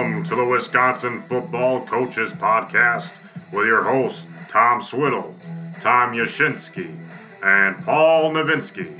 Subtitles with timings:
[0.00, 3.12] Welcome to the Wisconsin Football Coaches Podcast
[3.52, 5.36] with your hosts, Tom Swiddle,
[5.82, 6.98] Tom Yashinsky,
[7.42, 8.98] and Paul Novinsky.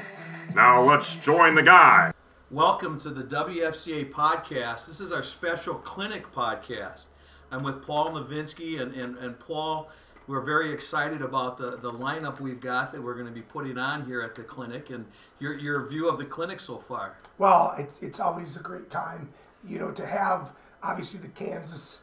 [0.55, 2.13] Now let's join the guy.
[2.51, 4.85] Welcome to the WFCA podcast.
[4.87, 7.05] This is our special clinic podcast.
[7.51, 9.89] I'm with Paul Novinsky, and, and, and Paul,
[10.27, 13.79] we're very excited about the, the lineup we've got that we're going to be putting
[13.79, 15.07] on here at the clinic and
[15.39, 17.17] your, your view of the clinic so far.
[17.39, 19.31] Well, it, it's always a great time,
[19.67, 20.53] you know, to have
[20.83, 22.01] obviously the Kansas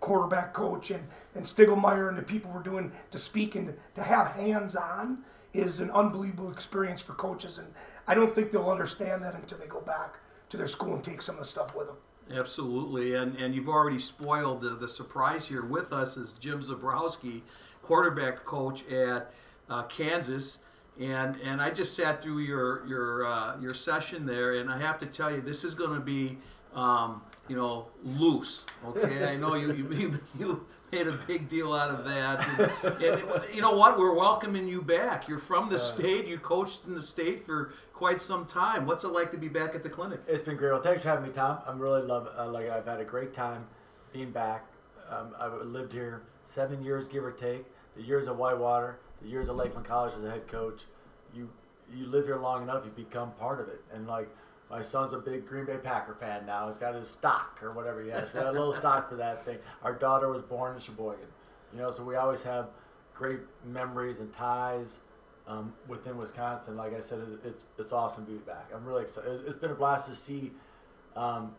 [0.00, 4.28] quarterback coach and, and Stiegelmeier and the people we're doing to speak and to, have
[4.28, 5.18] hands on
[5.52, 7.58] is an unbelievable experience for coaches.
[7.58, 7.68] And
[8.06, 10.16] I don't think they'll understand that until they go back
[10.48, 11.96] to their school and take some of the stuff with them.
[12.32, 17.40] Absolutely, and and you've already spoiled the, the surprise here with us is Jim Zebrowski,
[17.82, 19.32] quarterback coach at
[19.68, 20.58] uh, Kansas,
[21.00, 24.96] and and I just sat through your your uh, your session there, and I have
[25.00, 26.38] to tell you, this is going to be
[26.72, 27.20] um,
[27.50, 28.64] you know loose.
[28.86, 32.48] Okay, I know you you you made a big deal out of that,
[32.84, 33.98] and, and you know what?
[33.98, 35.28] We're welcoming you back.
[35.28, 36.28] You're from the state.
[36.28, 38.86] You coached in the state for quite some time.
[38.86, 40.20] What's it like to be back at the clinic?
[40.28, 40.70] It's been great.
[40.70, 41.58] Well, thanks for having me, Tom.
[41.66, 43.66] I'm really love uh, like I've had a great time
[44.12, 44.64] being back.
[45.10, 47.64] Um, I've lived here seven years, give or take.
[47.96, 50.84] The years of Whitewater, the years of Lakeland College as a head coach.
[51.34, 51.50] You
[51.92, 53.82] you live here long enough, you become part of it.
[53.92, 54.28] And like
[54.70, 56.68] my son's a big Green Bay Packer fan now.
[56.68, 58.32] He's got his stock or whatever he has.
[58.32, 59.58] We got a little stock for that thing.
[59.82, 61.26] Our daughter was born in Sheboygan.
[61.72, 62.68] You know, so we always have
[63.14, 65.00] great memories and ties
[65.48, 66.76] um, within Wisconsin.
[66.76, 68.70] Like I said, it's, it's, it's awesome to be back.
[68.74, 69.42] I'm really excited.
[69.46, 70.52] It's been a blast to see
[71.16, 71.52] um,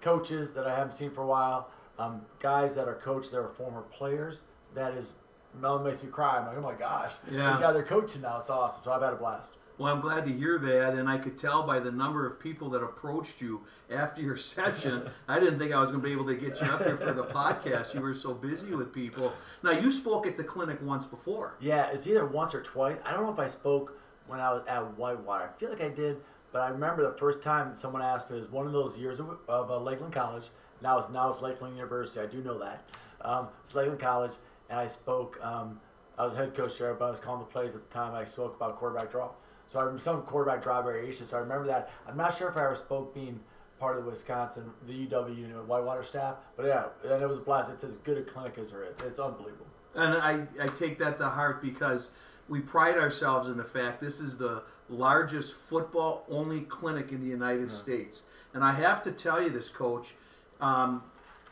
[0.00, 3.48] coaches that I haven't seen for a while, um, guys that are coached that are
[3.48, 4.42] former players.
[4.74, 5.14] That is,
[5.58, 6.38] Mel makes me cry.
[6.38, 7.50] I'm like, oh my gosh, Yeah.
[7.52, 8.40] these guys are coaching now.
[8.40, 8.82] It's awesome.
[8.84, 9.52] So I've had a blast.
[9.82, 12.70] Well, I'm glad to hear that, and I could tell by the number of people
[12.70, 15.02] that approached you after your session.
[15.26, 17.12] I didn't think I was going to be able to get you up here for
[17.12, 17.92] the podcast.
[17.92, 19.32] You were so busy with people.
[19.64, 21.56] Now, you spoke at the clinic once before.
[21.60, 22.96] Yeah, it's either once or twice.
[23.04, 23.98] I don't know if I spoke
[24.28, 25.50] when I was at Whitewater.
[25.52, 26.18] I feel like I did,
[26.52, 28.36] but I remember the first time someone asked me.
[28.36, 30.50] It was one of those years of, of uh, Lakeland College.
[30.80, 32.20] Now it's now it's Lakeland University.
[32.20, 32.84] I do know that.
[33.22, 34.34] Um, it's Lakeland College,
[34.70, 35.40] and I spoke.
[35.42, 35.80] Um,
[36.16, 38.14] I was head coach there, but I was calling the plays at the time.
[38.14, 39.30] I spoke about quarterback draw.
[39.72, 41.30] So I remember some quarterback draw variations.
[41.30, 41.90] So I remember that.
[42.06, 43.40] I'm not sure if I ever spoke being
[43.80, 46.36] part of the Wisconsin, the UW, you know, Whitewater staff.
[46.58, 47.70] But yeah, and it was a blast.
[47.70, 48.94] It's as good a clinic as there is.
[49.06, 49.66] It's unbelievable.
[49.94, 52.10] And I, I take that to heart because
[52.50, 57.26] we pride ourselves in the fact this is the largest football only clinic in the
[57.26, 58.24] United States.
[58.52, 60.12] And I have to tell you this, coach.
[60.60, 61.02] Um,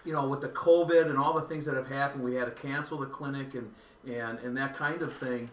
[0.04, 2.62] you know, with the COVID and all the things that have happened, we had to
[2.62, 3.72] cancel the clinic and,
[4.06, 5.48] and, and that kind of thing.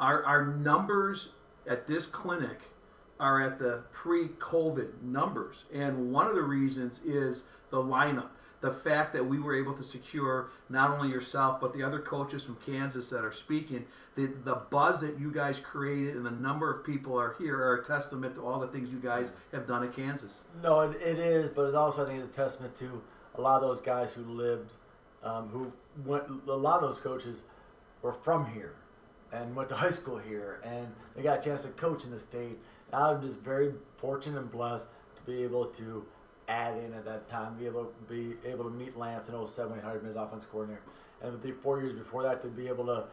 [0.00, 1.30] Our, our numbers
[1.68, 2.60] at this clinic
[3.20, 8.28] are at the pre-COVID numbers, and one of the reasons is the lineup.
[8.60, 12.42] The fact that we were able to secure not only yourself but the other coaches
[12.42, 13.84] from Kansas that are speaking,
[14.16, 17.76] the the buzz that you guys created and the number of people are here are
[17.76, 20.42] a testament to all the things you guys have done at Kansas.
[20.60, 23.00] No, it, it is, but it's also I think it's a testament to
[23.36, 24.72] a lot of those guys who lived,
[25.22, 25.72] um, who
[26.04, 26.24] went.
[26.48, 27.44] A lot of those coaches
[28.02, 28.74] were from here,
[29.32, 32.18] and went to high school here, and they got a chance to coach in the
[32.18, 32.58] state.
[32.92, 36.04] And I'm just very fortunate and blessed to be able to
[36.48, 39.70] add in at that time, be able to be able to meet Lance in 07
[39.70, 40.82] when he hired me as offense coordinator,
[41.22, 43.04] and the four years before that to be able to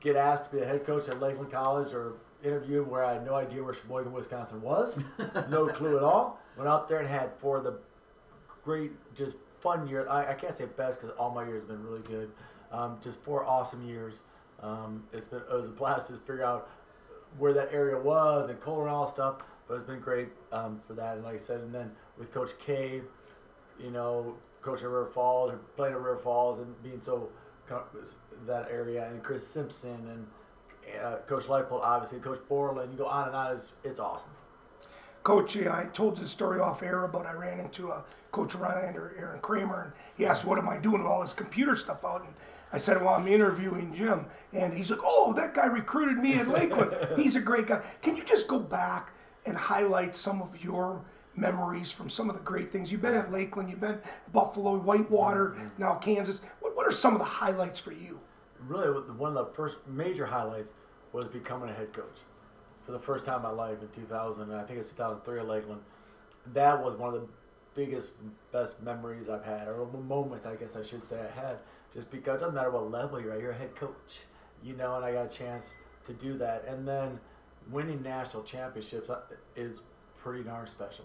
[0.00, 3.24] get asked to be a head coach at Lakeland College or interview where I had
[3.24, 5.00] no idea where Sheboygan, Wisconsin was,
[5.48, 6.38] no clue at all.
[6.56, 7.78] Went out there and had four of the
[8.64, 10.06] great, just fun years.
[10.08, 12.30] I, I can't say best because all my years have been really good.
[12.72, 14.22] Um, just four awesome years.
[14.62, 16.70] Um, it's been it was a blast to figure out
[17.38, 19.36] where that area was and Kohler and all stuff.
[19.68, 21.16] But it's been great um, for that.
[21.16, 23.02] And like I said, and then with Coach K,
[23.82, 27.28] you know, coaching River Falls or playing at River Falls and being so
[28.46, 30.26] that area, and Chris Simpson and
[31.02, 32.92] uh, Coach Leipold, obviously Coach Borland.
[32.92, 33.56] You go on and on.
[33.56, 34.30] It's it's awesome.
[35.22, 39.12] Coach, I told the story off air about I ran into a Coach Ryan or
[39.18, 42.20] Aaron Kramer, and he asked, "What am I doing with all this computer stuff out?"
[42.20, 42.34] And
[42.72, 46.48] I said, "Well, I'm interviewing Jim," and he's like, "Oh, that guy recruited me at
[46.48, 46.96] Lakeland.
[47.16, 49.12] he's a great guy." Can you just go back
[49.44, 51.04] and highlight some of your
[51.34, 54.78] memories from some of the great things you've been at Lakeland, you've been at Buffalo,
[54.78, 55.68] Whitewater, mm-hmm.
[55.78, 56.42] now Kansas?
[56.60, 58.20] What What are some of the highlights for you?
[58.60, 60.70] really one of the first major highlights
[61.12, 62.20] was becoming a head coach
[62.84, 65.48] for the first time in my life in 2000 and i think it's 2003 at
[65.48, 65.80] lakeland
[66.52, 67.28] that was one of the
[67.74, 68.12] biggest
[68.52, 71.58] best memories i've had or moments i guess i should say i had
[71.96, 74.20] just because it doesn't matter what level you're at you're a head coach
[74.62, 77.18] you know and i got a chance to do that and then
[77.70, 79.20] winning national championships uh,
[79.56, 79.80] is
[80.16, 81.04] pretty darn special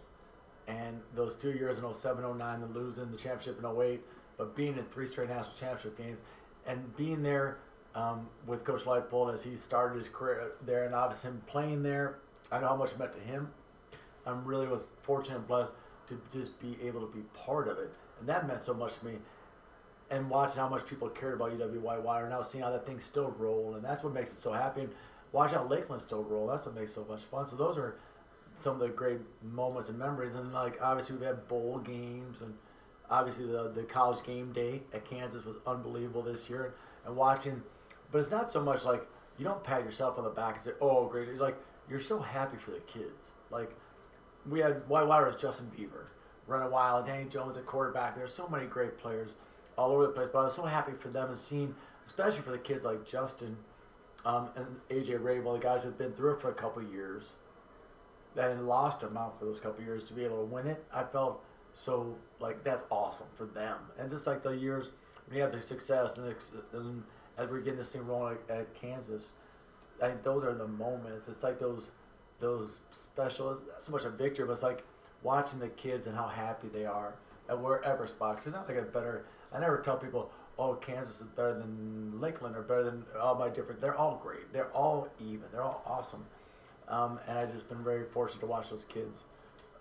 [0.68, 4.02] And those two years in 07, 09, the losing the championship in 08,
[4.38, 6.20] but being in three straight national championship games
[6.66, 7.58] and being there
[7.96, 12.20] um, with Coach Leipold as he started his career there, and obviously him playing there,
[12.52, 13.52] I know how much it meant to him.
[14.26, 15.74] I really was fortunate and blessed
[16.08, 19.06] to just be able to be part of it, and that meant so much to
[19.06, 19.14] me.
[20.12, 23.34] And watching how much people cared about UWYY, or now seeing how that thing still
[23.40, 24.82] roll, and that's what makes it so happy.
[24.82, 24.90] And
[25.32, 27.48] watching how Lakeland still roll, that's what makes it so much fun.
[27.48, 27.96] So those are
[28.56, 30.36] some of the great moments and memories.
[30.36, 32.54] And like obviously we've had bowl games, and
[33.10, 36.74] obviously the the college game day at Kansas was unbelievable this year,
[37.06, 37.62] and watching.
[38.12, 39.08] But it's not so much like
[39.38, 41.58] you don't pat yourself on the back and say, "Oh, great!" You're like
[41.90, 43.32] you're so happy for the kids.
[43.50, 43.72] Like
[44.50, 46.08] we had Whitewater as Justin Beaver
[46.48, 48.16] running wild, Danny Jones at quarterback.
[48.16, 49.36] There's so many great players
[49.78, 50.30] all over the place.
[50.32, 51.76] But I was so happy for them and seeing,
[52.06, 53.58] especially for the kids like Justin
[54.26, 57.34] um, and AJ Rabel, the guys who've been through it for a couple years
[58.36, 60.84] and lost them out for those couple years to be able to win it.
[60.94, 63.78] I felt so like that's awesome for them.
[63.98, 64.90] And just like the years
[65.28, 66.34] when you have the success, and,
[66.74, 67.04] and
[67.38, 69.34] as we're getting this thing rolling at, at Kansas,
[70.02, 71.28] I think those are the moments.
[71.28, 71.92] It's like those
[72.40, 73.52] those special.
[73.52, 74.84] Not so much a victory, but it's like
[75.24, 77.16] watching the kids and how happy they are
[77.50, 78.38] wherever spot.
[78.38, 79.26] Cause it's not like a better.
[79.54, 83.50] I never tell people, oh, Kansas is better than Lakeland or better than all my
[83.50, 83.82] different.
[83.82, 84.52] They're all great.
[84.54, 85.46] They're all even.
[85.52, 86.26] They're all awesome.
[86.88, 89.24] Um, and I've just been very fortunate to watch those kids,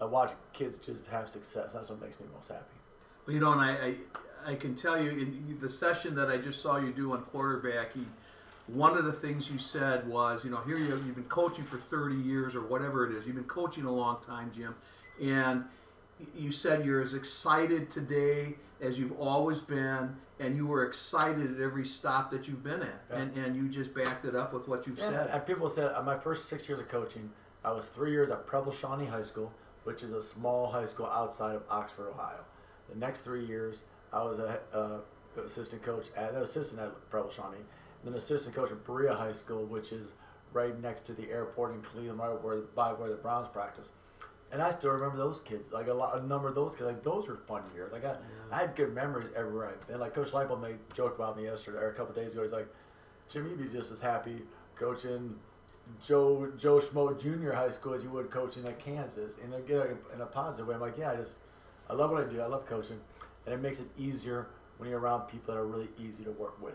[0.00, 1.72] uh, watch kids just have success.
[1.72, 2.64] That's what makes me most happy.
[3.26, 3.94] Well, you know, and I,
[4.46, 7.22] I, I can tell you in the session that I just saw you do on
[7.24, 8.06] quarterbacking,
[8.68, 11.76] one of the things you said was, you know, here you you've been coaching for
[11.76, 13.26] 30 years or whatever it is.
[13.26, 14.74] You've been coaching a long time, Jim,
[15.20, 15.64] and
[16.36, 21.60] you said you're as excited today as you've always been, and you were excited at
[21.60, 23.16] every stop that you've been at, Yeah.
[23.18, 25.30] and and you just backed it up with what you've Yeah, said.
[25.30, 27.30] and people said uh, my first six years of coaching,
[27.64, 29.52] I was three years at Preble Shawnee High School,
[29.84, 32.44] which is a small high school outside of Oxford, Ohio.
[32.88, 35.00] The next three years, I was a uh,
[35.42, 39.32] assistant coach at no, assistant at Preble Shawnee, and then assistant coach at Berea High
[39.32, 40.14] School, which is
[40.54, 43.90] right next to the airport in Cleveland, right where by where the Browns practice.
[44.52, 46.82] And I still remember those kids, like a lot, a number of those kids.
[46.82, 47.92] Like those were fun years.
[47.92, 48.16] Like I,
[48.50, 50.00] I had good memories everywhere I've been.
[50.00, 52.42] Like Coach Leipold made joke about me yesterday or a couple days ago.
[52.42, 52.68] He's like,
[53.28, 54.42] Jim, you'd be just as happy
[54.74, 55.36] coaching
[56.04, 59.38] Joe Joe Schmo Junior High School as you would coaching at Kansas.
[59.42, 61.36] And again, in a positive way, I'm like, yeah, I just
[61.88, 62.40] I love what I do.
[62.40, 62.98] I love coaching,
[63.46, 64.48] and it makes it easier
[64.78, 66.74] when you're around people that are really easy to work with.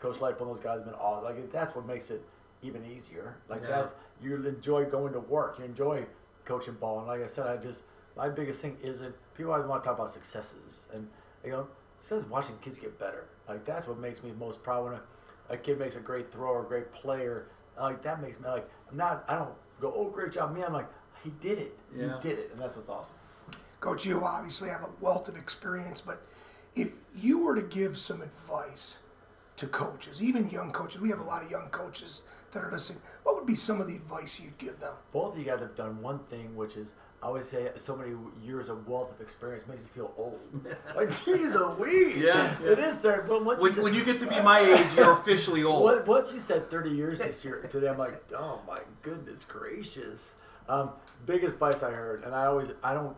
[0.00, 1.24] Coach Leipold, those guys have been awesome.
[1.24, 2.24] like that's what makes it
[2.62, 3.36] even easier.
[3.48, 3.68] Like Yeah.
[3.68, 5.58] that's you enjoy going to work.
[5.58, 6.04] You enjoy
[6.44, 6.98] coaching ball.
[6.98, 7.82] And like I said, I just
[8.16, 11.08] my biggest thing isn't people always want to talk about successes and
[11.44, 11.66] you know
[11.96, 13.26] success is watching kids get better.
[13.48, 15.02] Like that's what makes me most proud when a,
[15.50, 17.48] a kid makes a great throw or a great player.
[17.78, 20.62] Like that makes me like I'm not I don't go oh great job me.
[20.62, 20.88] I'm like
[21.22, 21.78] he did it.
[21.96, 22.16] Yeah.
[22.16, 23.16] He did it, and that's what's awesome.
[23.80, 26.22] Coach, you obviously have a wealth of experience, but
[26.74, 28.98] if you were to give some advice
[29.56, 32.22] to coaches, even young coaches, we have a lot of young coaches
[32.52, 33.00] that are listening.
[33.24, 34.94] What would be some of the advice you'd give them?
[35.12, 38.12] Both of you guys have done one thing, which is I always say so many
[38.42, 40.40] years of wealth of experience makes you feel old.
[40.96, 42.16] like geez, Louise.
[42.18, 42.70] Yeah, yeah.
[42.70, 43.22] it is there.
[43.26, 45.84] But once you When, said- when you get to be my age, you're officially old.
[45.84, 50.34] What, once you said 30 years this year today, I'm like, oh my goodness gracious.
[50.68, 50.90] Um,
[51.26, 53.16] biggest advice I heard, and I always, I don't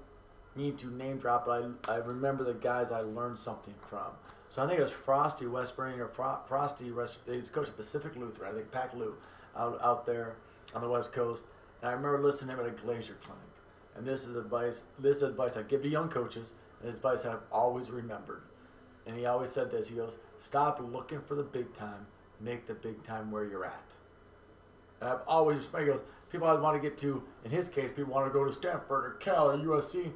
[0.57, 4.13] mean to name drop, but I, I remember the guys I learned something from.
[4.55, 8.15] So I think it was Frosty Westering or Fro- Frosty, West, he's coach of Pacific
[8.15, 9.17] Lutheran, I think Pac Lou,
[9.57, 10.37] out, out there
[10.77, 11.43] on the West Coast.
[11.83, 13.43] And I remember listening to him at a Glazier clinic.
[13.97, 17.41] And this is advice, this is advice I give to young coaches, and advice I've
[17.51, 18.43] always remembered.
[19.07, 19.89] And he always said this.
[19.89, 22.07] He goes, "Stop looking for the big time.
[22.41, 23.91] Make the big time where you're at."
[25.01, 27.25] And I've always he goes, people always want to get to.
[27.45, 30.13] In his case, people want to go to Stanford or Cal or USC.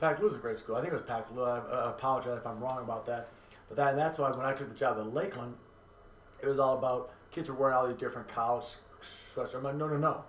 [0.00, 0.76] Pac Lou's a great school.
[0.76, 1.44] I think it was Pac Lou.
[1.44, 3.28] I apologize if I'm wrong about that.
[3.68, 5.54] But that, that's why when I took the job at Lakeland,
[6.42, 8.64] it was all about kids were wearing all these different college
[9.34, 9.56] sweatshirts.
[9.56, 10.24] I'm like, no, no, no.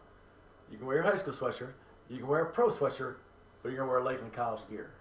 [0.72, 1.74] You can wear your high school sweatshirt.
[2.10, 3.16] You can wear a pro sweatshirt,
[3.62, 4.92] but you're gonna wear Lakeland college gear.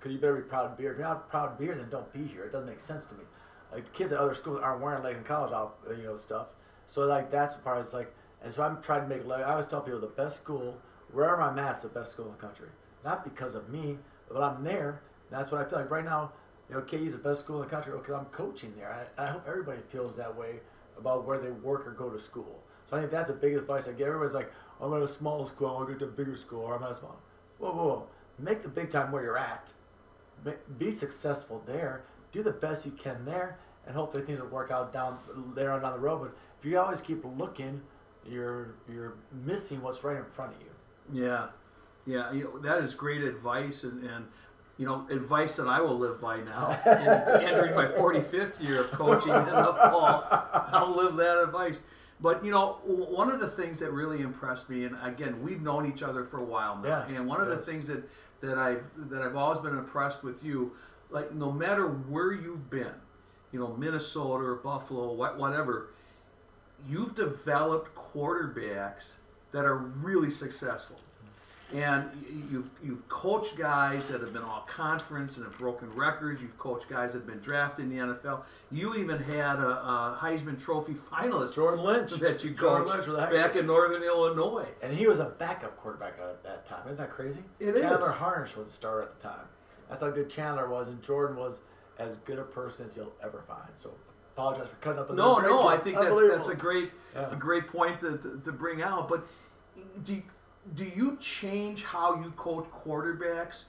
[0.00, 0.92] Cause you better be proud of beer.
[0.92, 2.44] If you're not proud of beer, then don't be here.
[2.44, 3.24] It doesn't make sense to me.
[3.72, 5.52] Like kids at other schools aren't wearing Lakeland college,
[5.96, 6.48] you know, stuff.
[6.86, 7.78] So like that's the part.
[7.80, 9.26] It's like, and so I'm trying to make.
[9.26, 10.76] Like, I always tell people the best school,
[11.10, 12.68] wherever I'm at, is the best school in the country.
[13.02, 13.98] Not because of me,
[14.30, 15.00] but I'm there.
[15.30, 16.32] That's what I feel like right now.
[16.68, 19.08] You know, KU is the best school in the country because I'm coaching there.
[19.18, 20.60] I, I hope everybody feels that way
[20.98, 22.62] about where they work or go to school.
[22.88, 24.08] So I think that's the biggest advice I give.
[24.08, 26.62] Everybody's like, I'm at a small school, I want to go to a bigger school,
[26.62, 27.18] or I'm at a small.
[27.58, 28.06] Whoa, whoa, whoa.
[28.38, 29.72] Make the big time where you're at.
[30.78, 32.04] Be successful there.
[32.32, 35.18] Do the best you can there, and hopefully things will work out down
[35.54, 36.18] there on down the road.
[36.18, 37.80] But if you always keep looking,
[38.28, 41.22] you're you're missing what's right in front of you.
[41.22, 41.46] Yeah.
[42.06, 44.26] Yeah, you know, that is great advice, and, and
[44.78, 46.78] you know, advice that I will live by now.
[46.86, 50.24] In entering my 45th year of coaching in the fall,
[50.72, 51.80] I'll live that advice.
[52.20, 55.90] But you know, one of the things that really impressed me, and again, we've known
[55.90, 57.64] each other for a while now, Yeah, and one of the yes.
[57.64, 58.08] things that
[58.40, 60.72] that I've that I've always been impressed with you,
[61.10, 62.94] like no matter where you've been,
[63.52, 65.90] you know, Minnesota or Buffalo, whatever,
[66.88, 69.12] you've developed quarterbacks
[69.52, 70.96] that are really successful.
[71.74, 72.08] And
[72.52, 76.40] you've you've coached guys that have been all conference and have broken records.
[76.40, 78.44] You've coached guys that have been drafted in the NFL.
[78.70, 82.10] You even had a, a Heisman Trophy finalist Jordan Lynch.
[82.20, 84.68] that you coached Lynch back in Northern Illinois.
[84.82, 86.82] And he was a backup quarterback at that time.
[86.84, 87.40] Isn't that crazy?
[87.58, 88.16] It Chandler is.
[88.16, 89.46] Harnish was a starter at the time.
[89.88, 91.60] That's how good Chandler was, and Jordan was
[91.98, 93.68] as good a person as you'll ever find.
[93.78, 93.90] So
[94.36, 95.10] apologize for cutting up.
[95.10, 97.32] on No, no, I think that's that's a great Yeah.
[97.32, 99.08] a great point to, to, to bring out.
[99.08, 99.26] But
[100.04, 100.20] do
[100.74, 103.64] do you change how you coach quarterbacks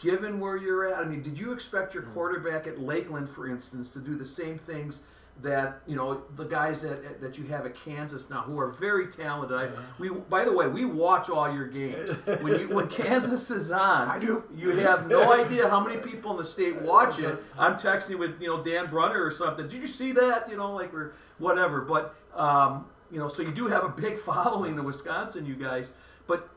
[0.00, 0.98] given where you're at?
[1.00, 2.00] I mean, did you expect Hmm.
[2.00, 5.00] your quarterback at Lakeland, for instance, to do the same things?
[5.42, 9.06] That you know the guys that that you have at Kansas now, who are very
[9.06, 9.54] talented.
[9.54, 12.12] I, we, by the way, we watch all your games.
[12.40, 14.44] When you when Kansas is on, I do.
[14.56, 17.38] You have no idea how many people in the state watch it.
[17.58, 19.68] I'm texting with you know Dan Brunner or something.
[19.68, 20.48] Did you see that?
[20.48, 21.82] You know, like or whatever.
[21.82, 25.90] But um, you know, so you do have a big following in Wisconsin, you guys.
[26.26, 26.48] But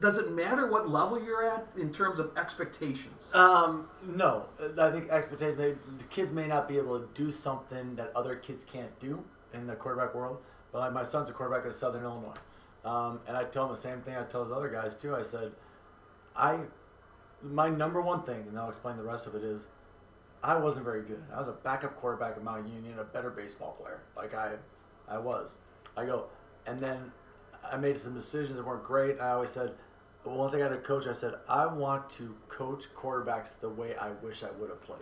[0.00, 3.30] does it matter what level you're at in terms of expectations?
[3.34, 4.46] Um, no,
[4.78, 5.58] I think expectations.
[5.58, 9.22] May, the kids may not be able to do something that other kids can't do
[9.54, 10.38] in the quarterback world.
[10.72, 12.34] But like my son's a quarterback at Southern Illinois,
[12.84, 14.16] um, and I tell him the same thing.
[14.16, 15.14] I tell those other guys too.
[15.14, 15.52] I said,
[16.34, 16.58] I,
[17.42, 19.62] my number one thing, and I'll explain the rest of it is,
[20.42, 21.22] I wasn't very good.
[21.32, 24.00] I was a backup quarterback at Mount Union, a better baseball player.
[24.16, 24.54] Like I,
[25.08, 25.56] I was.
[25.96, 26.26] I go,
[26.66, 27.12] and then
[27.70, 29.20] I made some decisions that weren't great.
[29.20, 29.72] I always said,
[30.24, 34.10] once I got a coach, I said, I want to coach quarterbacks the way I
[34.10, 35.00] wish I would have played.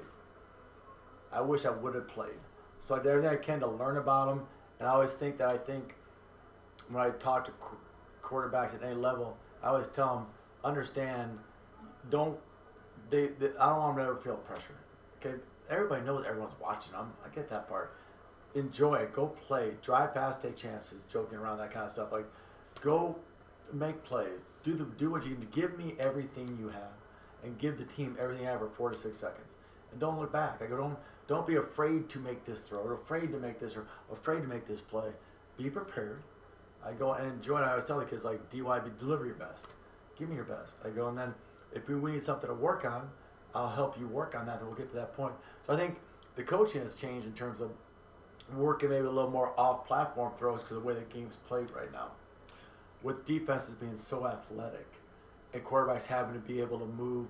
[1.33, 2.39] I wish I would have played.
[2.79, 4.47] So I did everything I can to learn about them.
[4.79, 5.95] And I always think that I think
[6.89, 7.77] when I talk to qu-
[8.23, 10.27] quarterbacks at any level, I always tell them,
[10.65, 11.39] understand,
[12.09, 12.39] don't,
[13.11, 14.77] they, they I don't want them to ever feel pressure.
[15.21, 15.37] Okay,
[15.69, 17.13] everybody knows everyone's watching them.
[17.25, 17.95] I get that part.
[18.55, 19.13] Enjoy it.
[19.13, 19.73] Go play.
[19.83, 20.41] Drive fast.
[20.41, 21.03] Take chances.
[21.13, 22.11] Joking around that kind of stuff.
[22.11, 22.27] Like,
[22.81, 23.17] go
[23.73, 24.45] make plays.
[24.63, 25.49] Do the do what you can.
[25.51, 26.93] Give me everything you have,
[27.45, 29.55] and give the team everything I have for four to six seconds.
[29.91, 30.61] And don't look back.
[30.63, 30.97] I go don't
[31.27, 34.49] don't be afraid to make this throw or afraid to make this or afraid to
[34.49, 35.11] make this play.
[35.57, 36.23] Be prepared.
[36.85, 37.59] I go and enjoy.
[37.61, 39.67] I always tell the kids like DYB, deliver your best.
[40.19, 40.75] Give me your best.
[40.85, 41.35] I go and then
[41.73, 43.09] if we we need something to work on,
[43.55, 45.35] I'll help you work on that, and we'll get to that point.
[45.67, 45.99] So I think
[46.37, 47.71] the coaching has changed in terms of
[48.55, 51.93] working maybe a little more off-platform throws because of the way the game's played right
[51.93, 52.09] now.
[53.03, 54.87] With defenses being so athletic,
[55.53, 57.27] and quarterbacks having to be able to move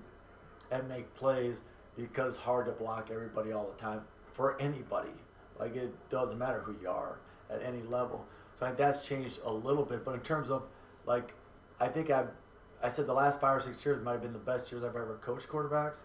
[0.71, 1.61] and make plays
[1.97, 4.01] because hard to block everybody all the time
[4.33, 5.11] for anybody.
[5.59, 8.25] Like it doesn't matter who you are at any level.
[8.59, 10.05] So I think that's changed a little bit.
[10.05, 10.63] But in terms of
[11.05, 11.33] like,
[11.79, 12.25] I think I,
[12.83, 14.95] I said the last five or six years might have been the best years I've
[14.95, 16.01] ever coached quarterbacks.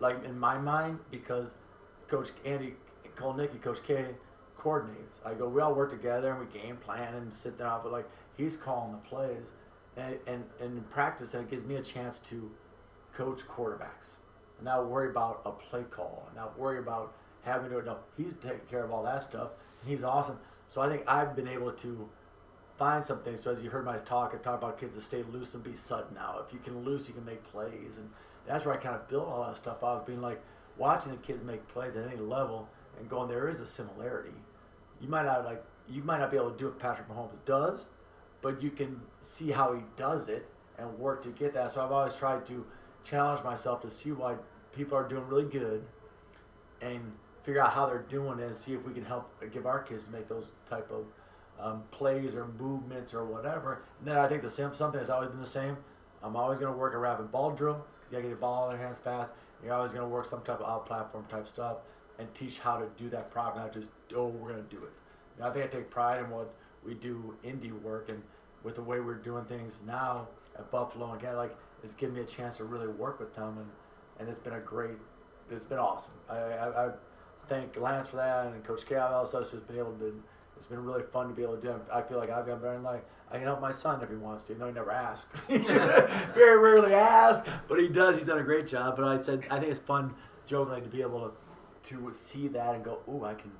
[0.00, 1.54] Like in my mind, because
[2.08, 2.74] Coach Andy
[3.16, 4.06] Kotelnicki, Coach K,
[4.56, 5.20] coordinates.
[5.24, 8.08] I go, we all work together and we game plan and sit down, but like
[8.38, 9.50] he's calling the plays,
[9.98, 12.50] and and, and in practice, that gives me a chance to
[13.12, 14.14] coach quarterbacks,
[14.56, 17.82] and not worry about a play call, and not worry about having to.
[17.82, 19.50] No, he's taking care of all that stuff.
[19.86, 20.38] He's awesome.
[20.68, 22.08] So I think I've been able to
[22.78, 23.36] find something.
[23.36, 25.74] So as you heard my talk, I talk about kids to stay loose and be
[25.74, 26.14] sudden.
[26.14, 28.08] Now, if you can loose, you can make plays, and
[28.46, 29.82] that's where I kind of built all that stuff.
[29.82, 30.40] Was being like
[30.76, 32.68] watching the kids make plays at any level
[32.98, 34.34] and going, there is a similarity.
[35.00, 37.88] You might not like, you might not be able to do what Patrick Mahomes does,
[38.42, 40.46] but you can see how he does it
[40.78, 41.72] and work to get that.
[41.72, 42.64] So I've always tried to
[43.04, 44.36] challenge myself to see why
[44.72, 45.84] people are doing really good
[46.80, 49.82] and figure out how they're doing it and see if we can help give our
[49.82, 51.06] kids to make those type of
[51.60, 53.82] um, plays or movements or whatever.
[53.98, 55.76] And then I think the same something has always been the same.
[56.22, 58.40] I'm always going to work a rapid ball drill because you got to get the
[58.40, 59.32] ball in their hands fast.
[59.64, 61.78] You're always going to work some type of out platform type stuff
[62.18, 64.92] and teach how to do that properly, not just oh we're going to do it.
[65.42, 66.52] I think I take pride in what
[66.88, 68.22] we do indie work and
[68.64, 70.26] with the way we're doing things now
[70.58, 73.68] at Buffalo and like it's given me a chance to really work with them and
[74.18, 74.96] and it's been a great
[75.50, 76.12] it's been awesome.
[76.28, 76.90] I, I, I
[77.48, 79.50] thank Lance for that and Coach Cal all stuff.
[79.50, 80.22] Just been able to.
[80.56, 81.70] It's been really fun to be able to do.
[81.70, 81.82] it.
[81.92, 82.72] I feel like I've better.
[82.72, 84.58] And like I can help my son if he wants to.
[84.58, 85.40] No, he never asks.
[85.48, 88.16] Very rarely asks, but he does.
[88.16, 88.96] He's done a great job.
[88.96, 90.14] But I said I think it's fun,
[90.46, 91.32] jokingly, to be able to
[91.94, 93.52] to see that and go, oh, I can,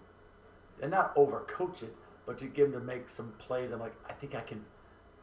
[0.83, 1.95] and not overcoach it,
[2.29, 3.73] but to get him to make some plays.
[3.73, 4.63] I'm like, I think I can.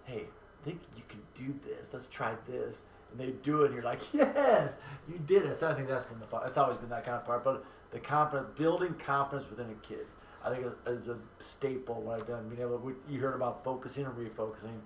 [0.06, 1.92] Hey, I think you can do this.
[1.94, 2.82] Let's try this.
[3.12, 5.60] And they do it, and you're like, yes, you did it.
[5.60, 6.42] So I think that's been the fun.
[6.48, 7.44] It's always been that kind of part.
[7.44, 10.08] But the confidence, building confidence within a kid,
[10.44, 12.50] I think is, is a staple what I've done.
[12.50, 14.80] Being able, to, you heard about focusing and refocusing,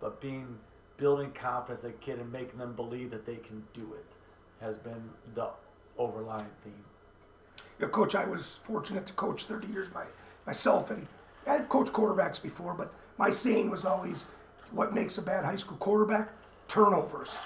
[0.00, 0.56] but being
[0.96, 4.06] building confidence in the kid and making them believe that they can do it
[4.64, 5.48] has been the
[5.98, 6.84] overlying theme.
[7.80, 10.04] Yeah, coach, I was fortunate to coach 30 years by
[10.46, 11.08] myself, and
[11.46, 14.26] I've coached quarterbacks before, but my saying was always,
[14.72, 16.30] "What makes a bad high school quarterback?
[16.68, 17.36] Turnovers."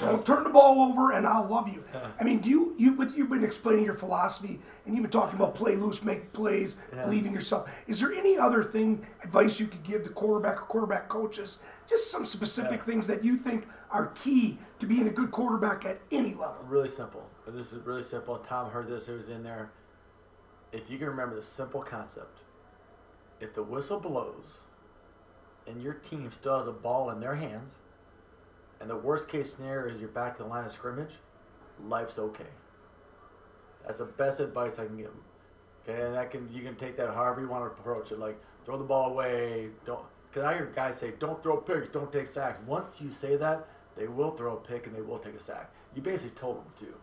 [0.00, 1.84] Don't turn the ball over, and I'll love you.
[2.18, 5.36] I mean, do you you but you've been explaining your philosophy, and you've been talking
[5.36, 7.04] about play loose, make plays, Yeah.
[7.04, 7.70] believe in yourself.
[7.86, 11.62] Is there any other thing advice you could give to quarterback or quarterback coaches?
[11.86, 12.84] Just some specific Yeah.
[12.86, 16.64] things that you think are key to being a good quarterback at any level.
[16.68, 17.30] Really simple.
[17.46, 18.36] This is really simple.
[18.38, 19.08] Tom heard this.
[19.08, 19.70] It was in there.
[20.72, 22.40] If you can remember the simple concept,
[23.44, 24.58] if the whistle blows,
[25.66, 27.76] and your team still has a ball in their hands,
[28.80, 31.14] and the worst case scenario is you're back to the line of scrimmage,
[31.86, 32.50] life's okay.
[33.86, 35.22] That's the best advice I can give them.
[35.86, 38.18] Okay, and that can you can take that however you want to approach it.
[38.18, 39.68] Like throw the ball away.
[39.84, 42.58] Don't because I hear guys say don't throw picks, don't take sacks.
[42.66, 45.70] Once you say that, they will throw a pick and they will take a sack.
[45.94, 46.94] You basically told them to.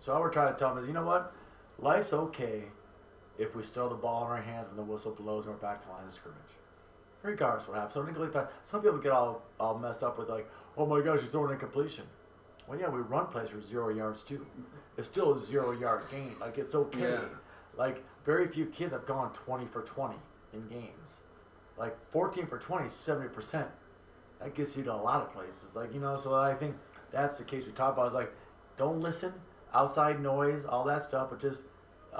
[0.00, 1.32] So all we're trying to tell them is, you know what,
[1.78, 2.64] life's okay
[3.38, 5.60] if we still have the ball in our hands when the whistle blows and we're
[5.60, 6.40] back to line of scrimmage.
[7.22, 7.94] Regardless what happens.
[7.94, 8.46] So incomplete pass.
[8.64, 11.54] Some people get all all messed up with like, oh my gosh, he's throwing an
[11.54, 12.04] incompletion.
[12.68, 14.46] Well, yeah, we run plays for zero yards too.
[14.96, 16.34] It's still a zero yard gain.
[16.40, 17.00] Like it's okay.
[17.00, 17.20] Yeah.
[17.76, 20.18] Like very few kids have gone twenty for twenty
[20.52, 21.20] in games.
[21.76, 23.68] Like fourteen for twenty is seventy percent.
[24.40, 25.74] That gets you to a lot of places.
[25.74, 26.76] Like you know, so I think
[27.10, 28.08] that's the case we talked about.
[28.08, 28.32] Is like,
[28.76, 29.32] don't listen
[29.72, 31.64] outside noise, all that stuff, but just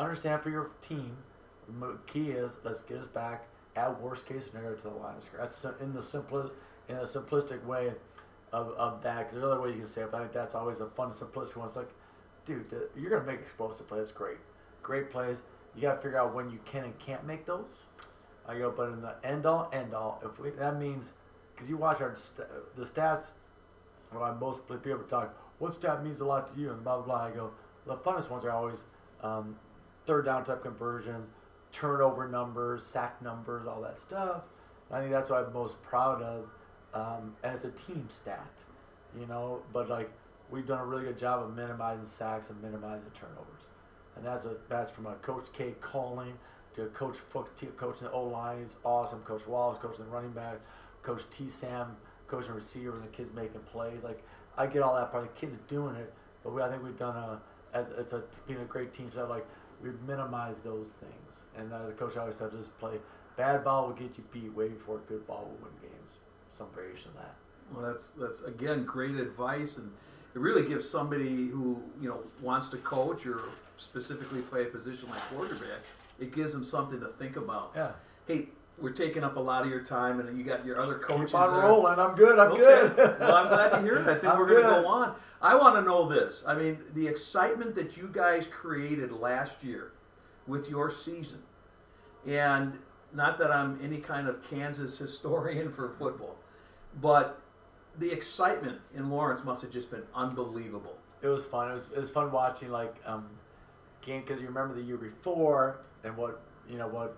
[0.03, 1.17] understand for your team.
[1.69, 5.25] m- Key is let's get us back at worst case scenario to the line of
[5.25, 5.51] scrimmage.
[5.63, 6.53] That's in the simplest,
[6.89, 7.93] in a simplistic way
[8.53, 9.19] of, of that.
[9.19, 11.11] Because there's other ways you can say it, but I think that's always a fun,
[11.11, 11.67] simplistic one.
[11.67, 11.91] It's like,
[12.45, 12.65] dude,
[12.97, 14.13] you're gonna make explosive plays.
[14.13, 14.39] Great,
[14.83, 15.43] great plays.
[15.75, 17.85] You got to figure out when you can and can't make those.
[18.49, 21.13] I go, but in the end all, end all, if we, that means,
[21.55, 23.31] because you watch our st- the stats,
[24.11, 27.05] when I most people talk, what stat means a lot to you, and blah blah
[27.05, 27.25] blah.
[27.27, 27.51] I go,
[27.87, 28.85] the funnest ones are always
[29.23, 29.57] um,
[30.07, 31.29] third down type conversions,
[31.73, 34.45] turnover numbers, sack numbers, all that stuff.
[34.89, 36.49] And I think that's what I'm most proud of,
[36.95, 38.51] um, and it's a team stat,
[39.19, 39.61] you know.
[39.73, 40.11] But like
[40.51, 43.67] we've done a really good job of minimizing sacks and minimizing turnovers,
[44.17, 46.35] and that's a that's from a Coach K calling
[46.75, 48.61] to Coach Fuchs coaching the O line.
[48.61, 49.21] He's awesome.
[49.21, 50.61] Coach Wallace coaching the running back.
[51.03, 54.03] Coach T Sam coaching receivers and kids making plays.
[54.03, 54.23] Like
[54.57, 55.35] I get all that part.
[55.35, 56.13] The kids doing it,
[56.45, 57.41] but we, I think we've done a
[57.77, 59.11] as it's a being a great team.
[59.15, 59.47] So like
[59.83, 61.45] we've minimized those things.
[61.57, 62.99] And uh, the coach always said, just play
[63.37, 66.19] bad ball will get you beat way before good ball will win games.
[66.51, 67.35] Some variation of that.
[67.73, 69.91] Well, that's that's again great advice, and
[70.35, 73.43] it really gives somebody who you know wants to coach or
[73.77, 75.83] specifically play a position like quarterback.
[76.19, 77.73] It gives them something to think about.
[77.75, 77.93] Yeah.
[78.27, 81.31] Hey, we're taking up a lot of your time, and you got your other coaches.
[81.31, 81.63] Keep on there.
[81.63, 81.99] rolling.
[81.99, 82.39] I'm good.
[82.39, 82.61] I'm Okay.
[82.95, 82.97] good.
[83.21, 84.07] well, I'm glad to hear it.
[84.07, 85.15] I think I'm we're going to go on.
[85.41, 86.45] I want to know this.
[86.47, 89.93] I mean, the excitement that you guys created last year
[90.47, 91.43] with your season,
[92.27, 92.79] and
[93.15, 96.37] not that I'm any kind of Kansas historian for football,
[97.01, 97.41] but
[97.99, 100.97] the excitement in Lawrence must have just been unbelievable.
[101.23, 101.71] it was fun.
[101.71, 103.27] It was, it was fun watching like um,
[104.03, 107.17] game because you remember the year before and what you know what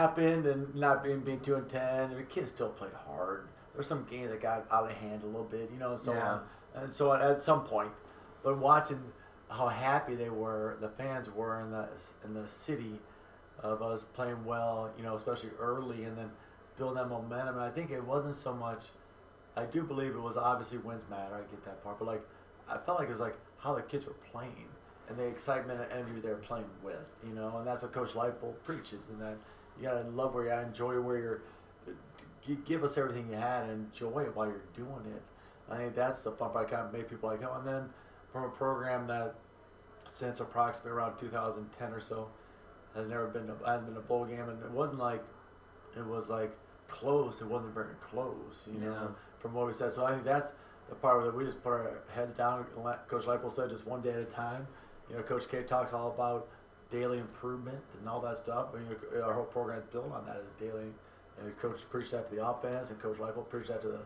[0.00, 2.10] happened and not being being two and ten.
[2.10, 3.48] And the kids still played hard.
[3.74, 6.00] There's some games that got out of hand a little bit, you know, uh, and
[6.00, 6.28] so Yeah.
[6.32, 6.40] on.
[6.74, 7.90] And so at some point,
[8.42, 9.12] but watching
[9.48, 11.88] how happy they were, the fans were in the
[12.24, 13.00] in the city
[13.60, 16.30] of us playing well, you know, especially early, and then
[16.76, 17.54] build that momentum.
[17.56, 18.84] And I think it wasn't so much.
[19.56, 21.34] I do believe it was obviously wins matter.
[21.34, 22.22] I get that part, but like
[22.68, 24.68] I felt like it was like how the kids were playing
[25.08, 28.12] and the excitement and energy they were playing with, you know, and that's what Coach
[28.12, 29.08] Leipold preaches.
[29.08, 29.36] And that
[29.78, 31.42] you gotta love where you're at, enjoy where you're.
[32.64, 35.22] Give us everything you had and enjoy it while you're doing it.
[35.68, 36.70] I think that's the fun part.
[36.70, 37.88] Kind of made people like, oh, and then
[38.30, 39.34] from a program that
[40.12, 42.28] since approximately around 2010 or so
[42.94, 45.22] has never been to, hasn't been a bowl game, and it wasn't like
[45.96, 46.56] it was like
[46.88, 47.40] close.
[47.40, 49.92] It wasn't very close, you know, from what we said.
[49.92, 50.52] So I think that's
[50.88, 52.64] the part where we just put our heads down.
[53.08, 54.66] Coach Leipold said just one day at a time.
[55.10, 56.48] You know, Coach K talks all about
[56.90, 58.68] daily improvement and all that stuff.
[59.22, 60.92] Our whole program is built on that is daily.
[61.38, 64.00] And Coach preached that to the offense, and Coach Leipold preached that to the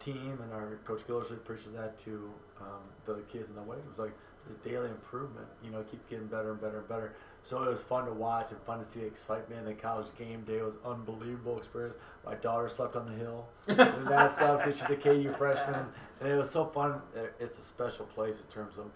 [0.00, 2.30] team, and our Coach Gildersleeve preaches that to
[2.60, 3.80] um, the kids in the weight.
[3.80, 4.14] It was like
[4.46, 5.46] just daily improvement.
[5.62, 7.14] You know, keep getting better and better and better.
[7.42, 9.60] So it was fun to watch and fun to see the excitement.
[9.60, 11.96] In the college game day It was unbelievable experience.
[12.24, 15.86] My daughter slept on the hill and that stuff because she's a KU freshman,
[16.20, 17.00] and it was so fun.
[17.38, 18.86] It's a special place in terms of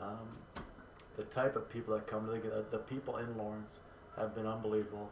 [0.00, 0.64] um,
[1.16, 2.26] the type of people that come.
[2.26, 3.80] The, the people in Lawrence
[4.16, 5.10] have been unbelievable.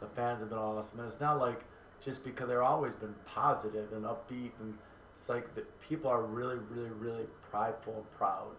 [0.00, 1.60] The fans have been awesome, and it's not like
[2.00, 4.76] just because they're always been positive and upbeat, and
[5.16, 8.52] it's like the people are really, really, really prideful and proud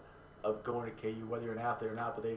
[0.43, 2.15] of going to KU, whether you're an athlete or not.
[2.15, 2.35] But they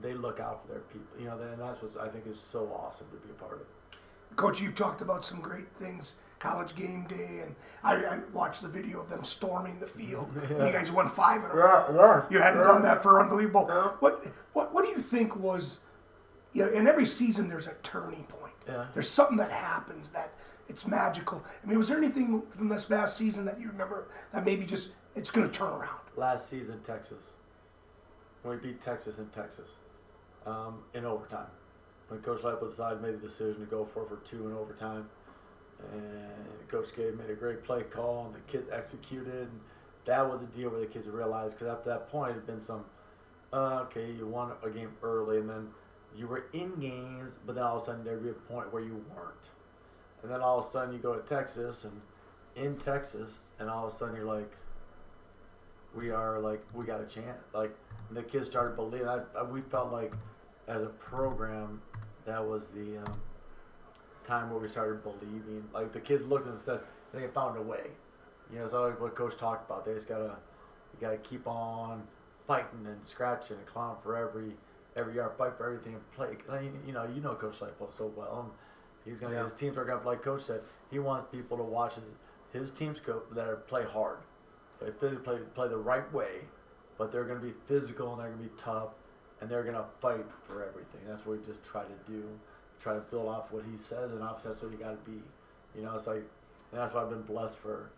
[0.00, 2.72] they look out for their people, you know, and that's what I think is so
[2.74, 4.36] awesome to be a part of.
[4.36, 8.68] Coach, you've talked about some great things, college game day, and I, I watched the
[8.68, 10.28] video of them storming the field.
[10.52, 10.66] Yeah.
[10.66, 11.86] You guys won five in a row.
[11.88, 13.66] Yeah, yeah, you hadn't done that for unbelievable.
[14.00, 15.80] What, what, what do you think was,
[16.52, 18.52] you know, in every season there's a turning point.
[18.66, 18.86] Yeah.
[18.92, 20.32] There's something that happens that
[20.68, 21.42] it's magical.
[21.62, 24.88] I mean, was there anything from this past season that you remember that maybe just
[25.14, 26.00] it's going to turn around?
[26.16, 27.30] Last season, Texas.
[28.42, 29.76] When we beat Texas in Texas
[30.44, 31.46] um, in overtime.
[32.08, 35.08] When Coach Leipold decided made the decision to go for for two in overtime,
[35.92, 39.48] and Coach K made a great play call, and the kids executed.
[39.48, 39.60] And
[40.04, 42.60] that was the deal where the kids realized because to that point it had been
[42.60, 42.84] some,
[43.52, 45.68] uh, okay, you won a game early, and then
[46.16, 48.82] you were in games, but then all of a sudden there'd be a point where
[48.82, 49.50] you weren't,
[50.22, 52.00] and then all of a sudden you go to Texas and
[52.54, 54.52] in Texas, and all of a sudden you're like,
[55.94, 57.38] we are like we got a chance.
[57.52, 57.74] Like
[58.10, 59.08] the kids started believing.
[59.08, 60.12] I, I, we felt like
[60.68, 61.80] as a program,
[62.24, 63.20] that was the um,
[64.24, 65.64] time where we started believing.
[65.72, 66.80] Like the kids looked and said
[67.12, 67.86] they found a way.
[68.50, 69.84] You know, it's like what Coach talked about.
[69.84, 72.02] They just gotta, you gotta keep on
[72.46, 74.52] fighting and scratching and clawing for every
[74.96, 76.70] every yard, fight for everything, and play.
[76.86, 78.40] You know, you know Coach Leipold so well.
[78.44, 78.50] And
[79.10, 79.44] he's gonna yeah.
[79.44, 80.60] his teams are gonna like Coach said.
[80.90, 82.04] He wants people to watch his
[82.52, 84.18] his teams go that are play hard,
[84.78, 86.40] play physically, play play the right way,
[86.98, 88.90] but they're gonna be physical and they're gonna be tough
[89.40, 91.00] and they're gonna fight for everything.
[91.06, 92.24] That's what we just try to do,
[92.82, 95.22] try to build off what he says, and off that's what you got to be.
[95.76, 97.90] You know, it's like, and that's why I've been blessed for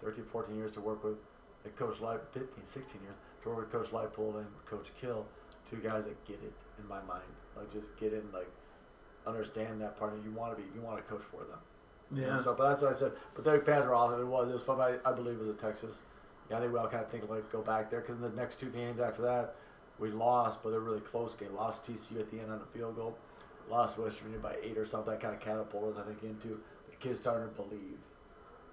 [0.00, 1.16] 13, 14 years to work with
[1.64, 5.26] like Coach Light, 15, 16 years to work with Coach Leipold and Coach Kill,
[5.68, 7.22] two guys that get it in my mind.
[7.56, 8.48] Like just get in, like
[9.26, 11.58] understand that part, and you want to be, you want to coach for them.
[12.14, 12.34] Yeah.
[12.34, 13.12] And so, but that's what I said.
[13.34, 14.20] But their fans were awesome.
[14.20, 14.80] It was, it was fun.
[14.80, 16.00] I, I believe it was at Texas.
[16.50, 18.30] Yeah, I think we all kind of think like go back there because in the
[18.30, 19.56] next two games after that,
[19.98, 21.54] we lost, but they're really close game.
[21.54, 23.18] Lost TCU at the end on a field goal.
[23.70, 25.12] Lost West Virginia by eight or something.
[25.12, 27.98] That kind of catapulted, I think, into the kids starting to believe.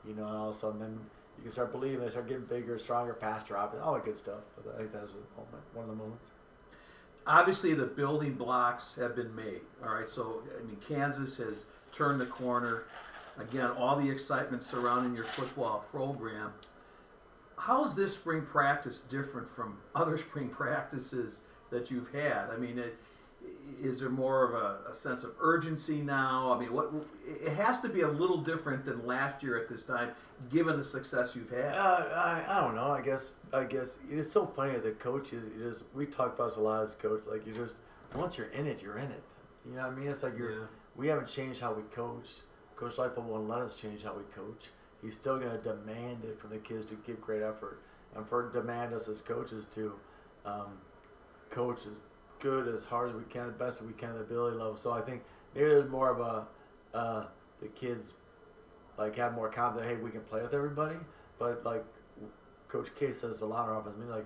[0.08, 1.00] You know, and all of a sudden, then
[1.38, 2.00] you can start believing.
[2.02, 4.46] They start getting bigger, stronger, faster, all that good stuff.
[4.56, 5.12] But I think that was
[5.74, 6.32] one of the moments.
[7.28, 9.62] Obviously, the building blocks have been made.
[9.84, 12.84] All right, so I mean, Kansas has turned the corner.
[13.40, 16.54] Again, all the excitement surrounding your football program
[17.66, 22.50] how's this spring practice different from other spring practices that you've had?
[22.52, 22.96] I mean, it,
[23.82, 26.54] is there more of a, a, sense of urgency now?
[26.54, 26.92] I mean, what
[27.26, 30.12] it has to be a little different than last year at this time,
[30.50, 31.74] given the success you've had.
[31.74, 32.92] Uh, I, I don't know.
[32.92, 35.34] I guess I guess it's so funny as a coach.
[35.34, 37.24] Is just we talk about this a lot as coach.
[37.30, 37.78] Like you just
[38.16, 39.24] once you're in it, you're in it.
[39.66, 40.08] You know what I mean?
[40.08, 40.52] It's like you're.
[40.52, 40.66] Yeah.
[40.96, 42.30] We haven't changed how we coach.
[42.78, 44.70] Coach Leipold won't let us change how we coach
[45.06, 47.80] he's still going to demand it from the kids to give great effort
[48.16, 49.94] and for demand us as coaches to
[50.46, 50.78] um,
[51.50, 51.98] coach as
[52.40, 54.76] good as hard as we can, best as we can at the ability level.
[54.76, 56.48] So I think maybe there's more of a
[56.98, 57.26] uh,
[57.62, 58.14] the kids
[58.98, 59.92] like have more confidence.
[59.92, 60.96] Hey, we can play with everybody,
[61.38, 61.84] but like
[62.68, 63.94] Coach K says a lot of office.
[63.96, 64.26] I mean, like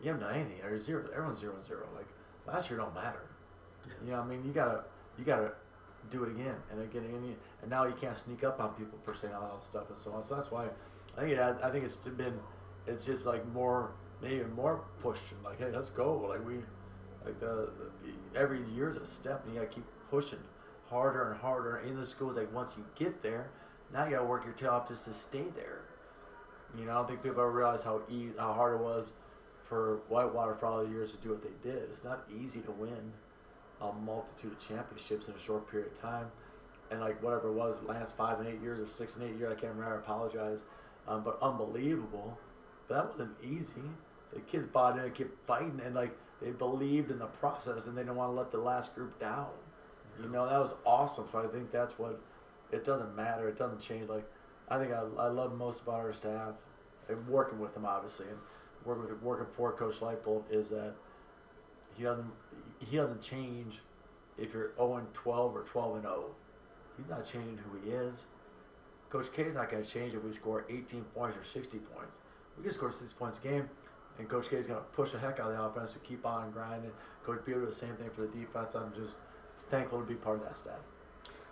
[0.00, 0.78] you haven't done anything.
[0.78, 1.04] Zero.
[1.12, 1.86] Everyone's zero and zero.
[1.94, 2.06] Like
[2.46, 3.30] last year don't matter.
[3.86, 3.92] Yeah.
[4.04, 4.84] You know, I mean, you gotta
[5.18, 5.52] you gotta
[6.10, 7.36] do it again and again and, again.
[7.60, 9.98] and now you can't sneak up on people per se and all that stuff and
[9.98, 10.22] so on.
[10.22, 10.66] So that's why
[11.16, 12.38] I think it, I think it's been
[12.86, 16.54] it's just like more maybe more pushing like hey let's go like we
[17.24, 17.70] like the
[18.34, 20.38] every year is a step and you gotta keep pushing
[20.88, 23.50] harder and harder in the schools like once you get there
[23.92, 25.82] now you gotta work your tail off just to stay there.
[26.78, 29.12] You know I don't think people ever realize how easy, how hard it was
[29.64, 31.82] for Whitewater for all the years to do what they did.
[31.90, 33.12] It's not easy to win
[33.80, 36.26] a multitude of championships in a short period of time.
[36.90, 39.52] And like whatever it was, last five and eight years or six and eight years,
[39.52, 39.94] I can't remember.
[39.94, 40.64] I apologize,
[41.08, 42.36] um, but unbelievable.
[42.88, 43.82] But that wasn't easy.
[44.32, 47.96] The kids bought in, and kept fighting, and like they believed in the process, and
[47.96, 49.48] they didn't want to let the last group down.
[50.20, 51.26] You know that was awesome.
[51.30, 52.20] So I think that's what
[52.72, 53.48] it doesn't matter.
[53.48, 54.08] It doesn't change.
[54.08, 54.28] Like
[54.68, 56.54] I think I, I love most about our staff
[57.08, 58.38] and working with them obviously, and
[58.84, 60.94] working with working for Coach Leipold is that
[61.96, 62.30] he doesn't
[62.78, 63.80] he doesn't change
[64.38, 66.24] if you're 0 and 12 or 12 and 0.
[66.96, 68.26] He's not changing who he is.
[69.10, 72.18] Coach K is not going to change if we score 18 points or 60 points.
[72.56, 73.68] We can score 60 points a game,
[74.20, 76.24] and Coach K is going to push the heck out of the offense to keep
[76.26, 76.92] on grinding.
[77.24, 78.74] Coach B will do the same thing for the defense.
[78.74, 79.16] I'm just
[79.70, 80.78] thankful to be part of that staff.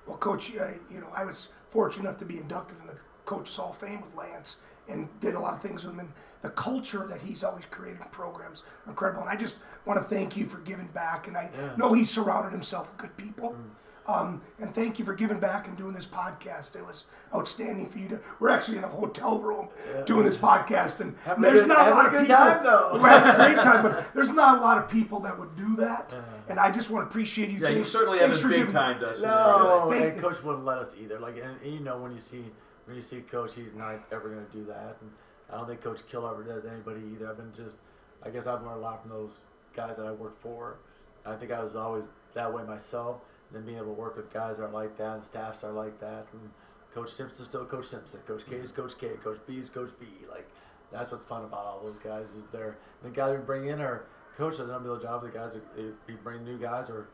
[0.07, 3.57] Well, Coach, I, you know, I was fortunate enough to be inducted in the Coaches
[3.57, 6.01] Hall of Fame with Lance and did a lot of things with him.
[6.01, 9.23] And the culture that he's always created in programs are incredible.
[9.23, 11.27] And I just want to thank you for giving back.
[11.27, 11.75] And I Yeah.
[11.77, 13.53] know he surrounded himself with good people.
[13.53, 13.71] Mm.
[14.09, 16.75] Um, and thank you for giving back and doing this podcast.
[16.77, 18.21] It was outstanding for you to.
[18.41, 19.69] We're actually in a hotel room
[20.07, 22.37] doing this podcast, and Having a there's good- not a lot a of good people.
[22.37, 22.99] time, though.
[23.03, 25.77] We're having a great time, but there's not a lot of people that would do
[25.77, 26.11] that.
[26.15, 26.23] Uh-huh.
[26.49, 27.59] And I just want to appreciate you.
[27.59, 29.21] Yeah, you certainly haven't big giving- timed us.
[29.21, 30.23] in No, Thank and you.
[30.23, 31.19] coach wouldn't let us either.
[31.21, 32.45] Like, and, and you know when you see
[32.87, 34.97] when you see coach, he's not ever going to do that.
[35.03, 35.11] And
[35.53, 37.29] I don't think Coach Kill ever did anybody either.
[37.29, 37.77] I've been just,
[38.25, 39.33] I guess I've learned a lot from those
[39.77, 40.79] guys that I worked for.
[41.27, 43.21] I think I was always that way myself.
[43.49, 45.73] And then being able to work with guys that are like that and staffs are
[45.73, 46.27] like that.
[46.33, 46.51] And
[46.95, 48.21] Coach Simpson's still Coach Simpson.
[48.27, 49.09] Coach K is Coach K.
[49.23, 50.07] Coach B is Coach B.
[50.31, 50.49] Like
[50.93, 54.05] that's what's fun about all those guys is they're the guys we bring in are
[54.37, 55.23] coach does an unbelievable job.
[55.23, 57.09] The guys we, we bring new guys or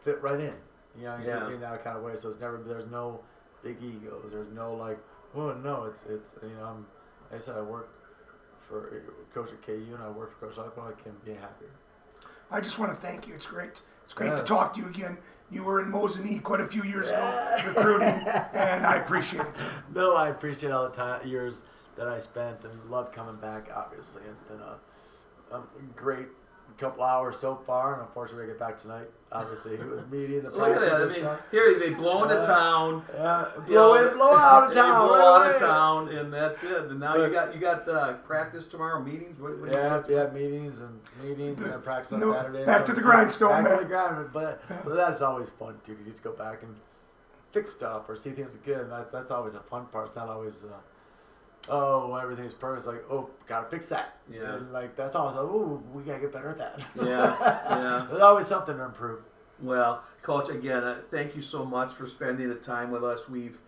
[0.00, 0.54] fit right in.
[0.96, 1.50] You know, Yeah.
[1.50, 2.16] in that kind of way.
[2.16, 3.20] So it's never there's no
[3.62, 4.30] big egos.
[4.32, 4.98] There's no like,
[5.34, 6.64] oh no, it's it's you know.
[6.64, 6.86] I'm,
[7.30, 7.88] like I said I work
[8.60, 10.94] for uh, coach at KU and I work for Coach Lockwood.
[10.98, 11.70] I can't be happier.
[12.50, 13.34] I just want to thank you.
[13.34, 13.72] It's great.
[14.04, 15.16] It's great to talk to you again.
[15.50, 19.54] You were in Mozambique quite a few years ago recruiting, and I appreciate it.
[19.94, 21.62] No, I appreciate all the time years
[21.96, 23.68] that I spent and love coming back.
[23.74, 25.62] Obviously, it's been a, a
[25.94, 26.26] great
[26.78, 29.08] couple hours so far, and unfortunately, we get back tonight.
[29.32, 31.02] Obviously, it was meeting the Look at that.
[31.02, 31.40] I mean, stuff.
[31.50, 33.04] here they blow into Uh, town.
[33.14, 35.08] Yeah, you blow in, blow out of town.
[35.08, 36.84] blow right out of town, and that's it.
[36.90, 39.40] And now you got you got uh, practice tomorrow, meetings.
[39.40, 40.10] What, what do you Yeah, got?
[40.10, 42.64] yeah, meetings and meetings and then practice on No, Saturday.
[42.64, 43.78] back to the grindstone, Back man.
[43.78, 46.62] to the grind, but, but that's always fun too, because you get to go back
[46.62, 46.74] and
[47.52, 48.80] fix stuff or see things again.
[48.80, 50.06] And that, that's always a fun part.
[50.08, 50.68] It's not always the
[51.68, 52.78] oh everything's perfect.
[52.78, 54.18] It's like oh gotta fix that.
[54.30, 54.56] Yeah.
[54.56, 56.86] And like that's like oh we gotta get better at that.
[56.96, 57.36] Yeah,
[57.70, 58.06] yeah.
[58.08, 59.20] There's always something to improve.
[59.62, 63.28] Well, Coach, again, uh, thank you so much for spending the time with us.
[63.28, 63.58] We've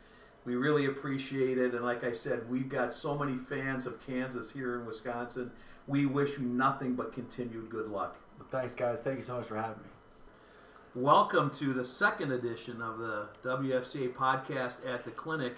[0.45, 4.51] we really appreciate it, and like I said, we've got so many fans of Kansas
[4.51, 5.51] here in Wisconsin.
[5.87, 8.17] We wish you nothing but continued good luck.
[8.39, 9.01] But thanks guys.
[9.01, 9.89] Thank you so much for having me.
[10.95, 15.57] Welcome to the second edition of the WFCA podcast at the clinic.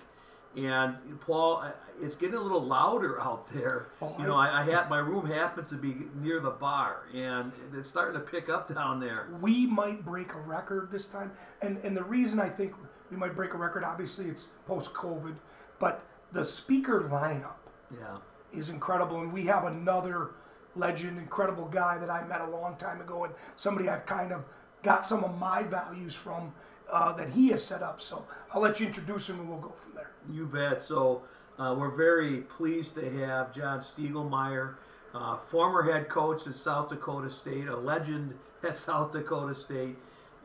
[0.56, 1.62] And Paul,
[2.00, 3.88] it's getting a little louder out there.
[4.02, 7.52] Oh, you know, I, I had my room happens to be near the bar, and
[7.76, 9.28] it's starting to pick up down there.
[9.40, 11.30] We might break a record this time,
[11.62, 12.72] and and the reason I think
[13.10, 15.34] we might break a record, obviously, it's post COVID,
[15.78, 17.56] but the speaker lineup
[17.92, 18.16] Yeah.
[18.52, 20.30] is incredible, and we have another
[20.76, 24.44] legend, incredible guy that I met a long time ago, and somebody I've kind of
[24.82, 26.52] got some of my values from
[26.90, 28.00] uh, that he has set up.
[28.00, 30.10] So I'll let you introduce him, and we'll go from there.
[30.30, 30.80] You bet.
[30.80, 31.22] So
[31.58, 34.74] uh, we're very pleased to have John Stiegelmeier,
[35.14, 39.96] uh, former head coach at South Dakota State, a legend at South Dakota State.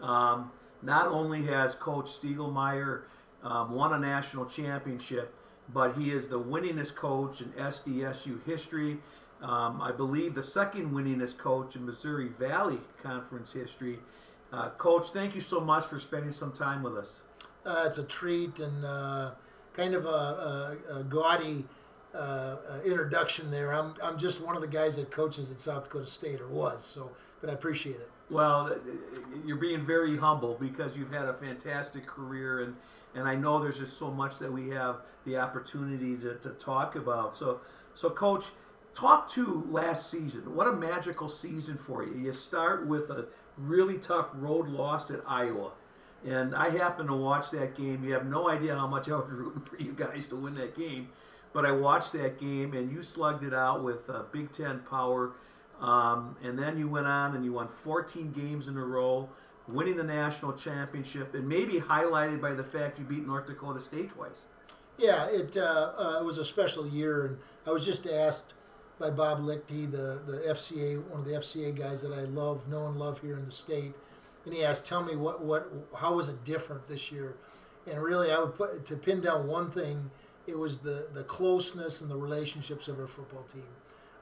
[0.01, 0.51] Um,
[0.81, 3.03] not only has Coach Stiegelmeier
[3.43, 5.33] um, won a national championship,
[5.73, 8.97] but he is the winningest coach in SDSU history.
[9.41, 13.99] Um, I believe the second winningest coach in Missouri Valley Conference history.
[14.53, 17.21] Uh, coach, thank you so much for spending some time with us.
[17.65, 19.31] Uh, it's a treat and uh,
[19.73, 21.65] kind of a, a, a gaudy
[22.13, 23.73] uh, uh, introduction there.
[23.73, 26.83] I'm, I'm just one of the guys that coaches at South Dakota State or was,
[26.85, 27.09] so
[27.41, 28.09] but I appreciate it.
[28.29, 28.79] Well, th-
[29.43, 32.75] you're being very humble because you've had a fantastic career, and,
[33.15, 36.95] and I know there's just so much that we have the opportunity to, to talk
[36.95, 37.35] about.
[37.35, 37.61] So,
[37.95, 38.45] so coach,
[38.93, 40.53] talk to last season.
[40.53, 42.13] What a magical season for you.
[42.15, 43.25] You start with a
[43.57, 45.71] really tough road loss at Iowa.
[46.25, 48.03] And I happened to watch that game.
[48.03, 50.77] You have no idea how much I was rooting for you guys to win that
[50.77, 51.09] game.
[51.51, 55.33] But I watched that game, and you slugged it out with uh, Big Ten power.
[55.79, 59.29] Um, and then you went on and you won 14 games in a row,
[59.67, 64.09] winning the national championship, and maybe highlighted by the fact you beat North Dakota State
[64.09, 64.45] twice.
[64.97, 67.37] Yeah, it uh, uh, it was a special year, and
[67.67, 68.53] I was just asked
[68.99, 72.87] by Bob Lichty, the the FCA, one of the FCA guys that I love, know
[72.87, 73.93] and love here in the state,
[74.45, 77.35] and he asked, "Tell me what what how was it different this year?"
[77.85, 80.09] And really, I would put to pin down one thing.
[80.47, 83.67] It was the the closeness and the relationships of our football team.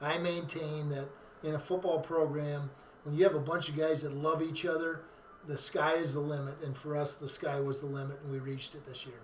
[0.00, 1.08] I maintain that
[1.42, 2.70] in a football program,
[3.04, 5.02] when you have a bunch of guys that love each other,
[5.46, 6.54] the sky is the limit.
[6.64, 9.20] And for us, the sky was the limit, and we reached it this year.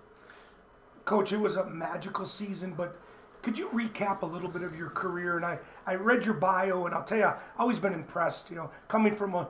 [1.05, 2.97] Coach, it was a magical season, but
[3.41, 5.37] could you recap a little bit of your career?
[5.37, 8.49] And I, I read your bio, and I'll tell you, I've always been impressed.
[8.49, 9.47] You know, coming from a,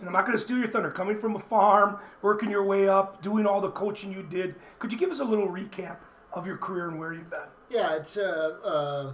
[0.00, 2.88] and I'm not going to steal your thunder, coming from a farm, working your way
[2.88, 4.54] up, doing all the coaching you did.
[4.78, 5.98] Could you give us a little recap
[6.32, 7.40] of your career and where you've been?
[7.70, 9.12] Yeah, it's uh, uh,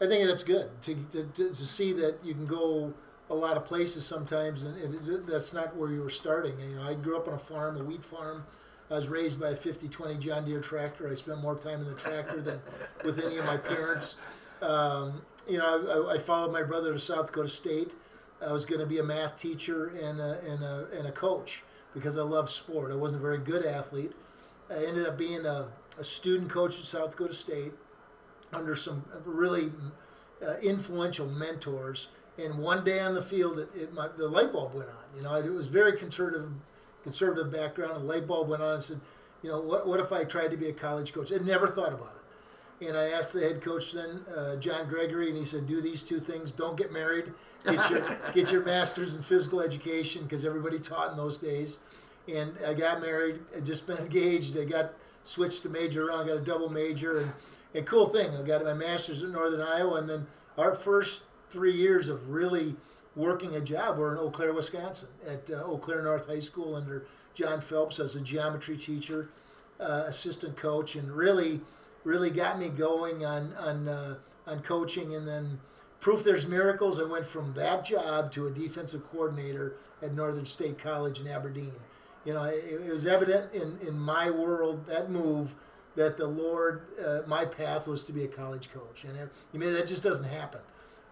[0.00, 2.94] I think that's good to, to, to, see that you can go
[3.30, 4.76] a lot of places sometimes, and
[5.08, 6.58] it- that's not where you were starting.
[6.60, 8.44] You know, I grew up on a farm, a wheat farm.
[8.90, 11.08] I was raised by a 50-20 John Deere tractor.
[11.08, 12.60] I spent more time in the tractor than
[13.04, 14.16] with any of my parents.
[14.62, 17.92] Um, you know, I, I followed my brother to South Dakota State.
[18.46, 21.62] I was going to be a math teacher and a, and a, and a coach
[21.94, 22.92] because I love sport.
[22.92, 24.12] I wasn't a very good athlete.
[24.70, 27.72] I ended up being a, a student coach at South Dakota State
[28.52, 29.72] under some really
[30.46, 32.08] uh, influential mentors.
[32.38, 35.16] And one day on the field, it, it my, the light bulb went on.
[35.16, 36.48] You know, it was very conservative,
[37.08, 37.92] conservative background.
[37.92, 39.00] And the light bulb went on and said,
[39.42, 41.32] you know, what, what if I tried to be a college coach?
[41.32, 42.86] I never thought about it.
[42.86, 46.04] And I asked the head coach then, uh, John Gregory, and he said, "Do these
[46.04, 46.52] two things.
[46.52, 47.32] Don't get married.
[47.64, 51.78] Get your get your master's in physical education because everybody taught in those days."
[52.32, 53.40] And I got married.
[53.56, 54.56] I just been engaged.
[54.56, 54.92] I got
[55.24, 56.28] switched to major around.
[56.28, 57.32] Got a double major, and
[57.74, 58.30] and cool thing.
[58.36, 62.76] I got my master's in Northern Iowa, and then our first three years of really
[63.18, 66.76] working a job were in Eau Claire, Wisconsin, at uh, Eau Claire North High School
[66.76, 67.04] under
[67.34, 69.28] John Phelps as a geometry teacher,
[69.80, 71.60] uh, assistant coach, and really,
[72.04, 74.14] really got me going on on uh,
[74.46, 75.16] on coaching.
[75.16, 75.58] And then,
[76.00, 76.98] proof there's miracles.
[76.98, 81.74] I went from that job to a defensive coordinator at Northern State College in Aberdeen.
[82.24, 85.54] You know, it, it was evident in in my world that move
[85.96, 89.58] that the Lord, uh, my path was to be a college coach, and it, you
[89.58, 90.60] mean that just doesn't happen.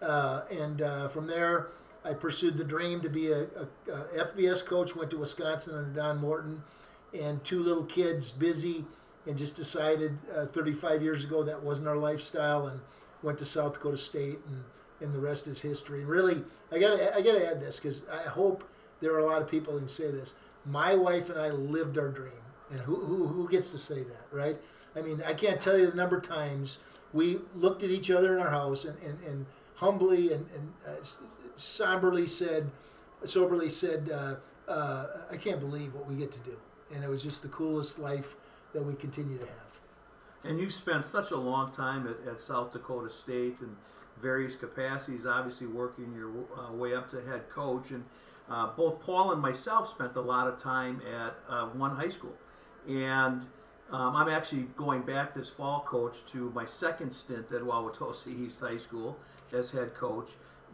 [0.01, 1.67] Uh, and uh, from there,
[2.07, 4.95] I pursued the dream to be a, a, a FBS coach.
[4.95, 6.63] Went to Wisconsin under Don Morton,
[7.13, 8.85] and two little kids, busy,
[9.25, 12.79] and just decided uh, 35 years ago that wasn't our lifestyle, and
[13.23, 14.63] went to South Dakota State, and,
[15.01, 15.99] and the rest is history.
[15.99, 18.63] And really, I got I got to add this because I hope
[19.01, 20.35] there are a lot of people who can say this.
[20.65, 22.31] My wife and I lived our dream,
[22.71, 24.57] and who, who who gets to say that, right?
[24.95, 26.79] I mean, I can't tell you the number of times
[27.13, 31.03] we looked at each other in our house and, and, and humbly and, and uh,
[31.59, 32.69] somberly said,
[33.25, 34.35] soberly said, uh,
[34.71, 36.57] uh, I can't believe what we get to do.
[36.93, 38.35] And it was just the coolest life
[38.73, 39.79] that we continue to have.
[40.43, 43.75] And you've spent such a long time at, at South Dakota State in
[44.21, 47.91] various capacities, obviously working your uh, way up to head coach.
[47.91, 48.03] And
[48.49, 52.33] uh, both Paul and myself spent a lot of time at uh, one high school.
[52.87, 53.45] And
[53.91, 58.59] um, I'm actually going back this fall, coach, to my second stint at Wauwatosa East
[58.59, 59.17] High School
[59.53, 60.31] as head coach.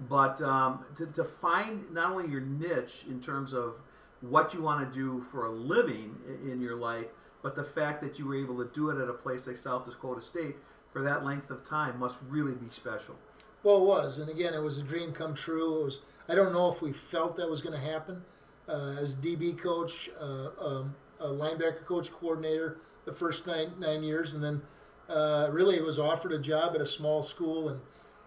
[0.09, 3.75] But um, to, to find not only your niche in terms of
[4.21, 6.15] what you want to do for a living
[6.49, 7.07] in your life,
[7.41, 9.85] but the fact that you were able to do it at a place like South
[9.85, 10.55] Dakota State
[10.91, 13.15] for that length of time must really be special.
[13.63, 15.81] Well, it was, and again, it was a dream come true.
[15.81, 15.99] It was.
[16.29, 18.21] I don't know if we felt that was going to happen.
[18.67, 24.43] Uh, as DB coach, uh, um, linebacker coach, coordinator, the first nine nine years, and
[24.43, 24.61] then
[25.09, 27.79] uh, really it was offered a job at a small school in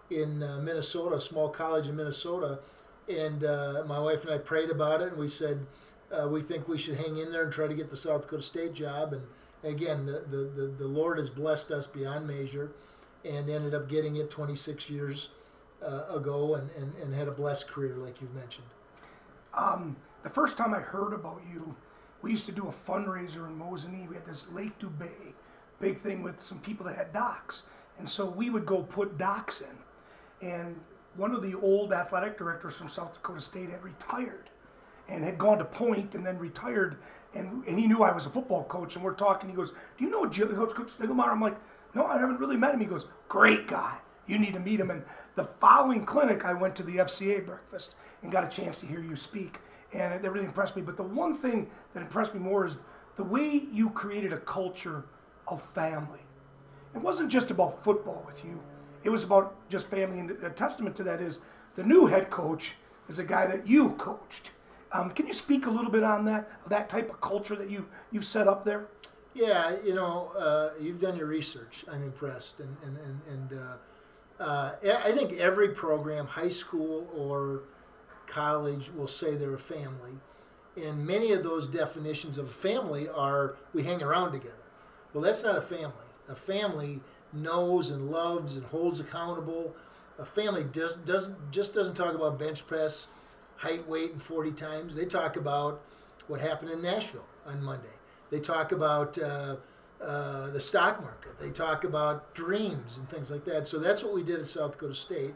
[0.09, 2.59] in uh, Minnesota, a small college in Minnesota,
[3.09, 5.65] and uh, my wife and I prayed about it, and we said
[6.11, 8.43] uh, we think we should hang in there and try to get the South Dakota
[8.43, 9.13] State job.
[9.13, 9.23] And
[9.63, 12.71] again, the the, the, the Lord has blessed us beyond measure,
[13.25, 15.29] and ended up getting it 26 years
[15.85, 18.67] uh, ago, and, and, and had a blessed career, like you've mentioned.
[20.23, 21.75] The first time I heard about you,
[22.21, 24.07] we used to do a fundraiser in Mosinee.
[24.07, 25.33] We had this Lake Dubay
[25.79, 27.63] big thing with some people that had docks.
[27.99, 29.77] And so we would go put docks in.
[30.41, 30.79] And
[31.15, 34.49] one of the old athletic directors from South Dakota State had retired
[35.09, 36.97] and had gone to Point and then retired.
[37.33, 38.95] And, and he knew I was a football coach.
[38.95, 39.49] And we're talking.
[39.49, 41.57] He goes, Do you know Jim, Coach Coach I'm like,
[41.93, 42.79] No, I haven't really met him.
[42.79, 43.97] He goes, Great guy.
[44.27, 44.91] You need to meet him.
[44.91, 45.03] And
[45.35, 49.01] the following clinic, I went to the FCA breakfast and got a chance to hear
[49.01, 49.59] you speak.
[49.93, 50.81] And that really impressed me.
[50.81, 52.79] But the one thing that impressed me more is
[53.15, 55.05] the way you created a culture
[55.47, 56.19] of family.
[56.93, 58.59] It wasn't just about football with you.
[59.07, 61.39] It was about just family, and a testament to that is
[61.75, 62.73] the new head coach
[63.07, 64.51] is a guy that you coached.
[64.91, 67.87] Um, can you speak a little bit on that, that type of culture that you
[68.11, 68.87] you've set up there?
[69.33, 71.85] Yeah, you know, uh, you've done your research.
[71.89, 77.61] I'm impressed, and and and, and uh, uh, I think every program, high school or
[78.25, 80.15] college, will say they're a family,
[80.75, 84.67] and many of those definitions of family are we hang around together.
[85.13, 86.09] Well, that's not a family.
[86.27, 86.99] A family
[87.41, 89.75] knows and loves and holds accountable.
[90.19, 93.07] A family does doesn't just doesn't talk about bench press,
[93.57, 94.95] height, weight, and 40 times.
[94.95, 95.81] They talk about
[96.27, 97.87] what happened in Nashville on Monday.
[98.29, 99.55] They talk about uh,
[100.01, 101.39] uh, the stock market.
[101.39, 103.67] They talk about dreams and things like that.
[103.67, 105.35] So that's what we did at South Dakota State.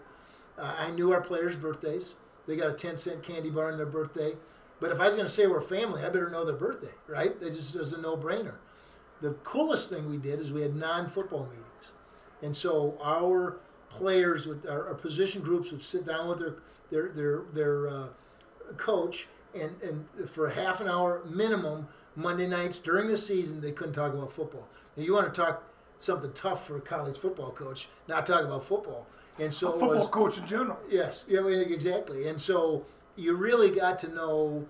[0.57, 2.15] Uh, I knew our players' birthdays.
[2.47, 4.33] They got a 10 cent candy bar on their birthday.
[4.79, 7.35] But if I was going to say we're family, I better know their birthday, right?
[7.39, 8.55] It just is a no brainer.
[9.21, 11.65] The coolest thing we did is we had non football meetings.
[12.41, 13.57] And so our
[13.89, 16.55] players would our, our position groups would sit down with their
[16.89, 18.07] their their their uh,
[18.77, 23.71] coach and and for a half an hour minimum Monday nights during the season they
[23.71, 24.67] couldn't talk about football.
[24.95, 25.63] Now you want to talk
[25.99, 29.05] something tough for a college football coach, not talk about football.
[29.39, 30.79] And so A football was, coach in general.
[30.89, 32.27] Yes, yeah, exactly.
[32.27, 32.85] And so
[33.15, 34.65] you really got to know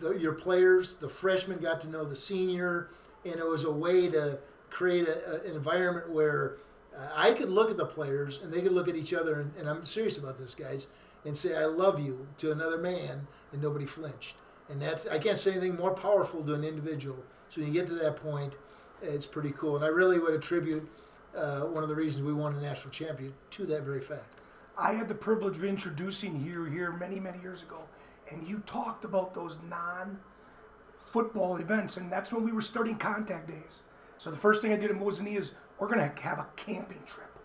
[0.00, 0.94] the, your players.
[0.94, 2.90] The freshman got to know the senior,
[3.24, 4.38] and it was a way to
[4.70, 6.56] create a, a- an environment where
[6.96, 9.52] uh, I could look at the players and they could look at each other, and,
[9.56, 10.88] and I'm serious about this, guys,
[11.24, 14.36] and say "I love you" to another man, and nobody flinched.
[14.68, 17.18] And that's I can't say anything more powerful to an individual.
[17.48, 18.54] So when you get to that point,
[19.02, 19.76] it's pretty cool.
[19.76, 20.88] And I really would attribute
[21.36, 24.36] uh, one of the reasons we won a national champion to that very fact.
[24.78, 27.82] I had the privilege of introducing you here many, many years ago,
[28.30, 33.82] and you talked about those non-football events, and that's when we were starting contact days.
[34.18, 37.02] So the first thing I did in Mosinee is we're going to have a camping
[37.06, 37.36] trip,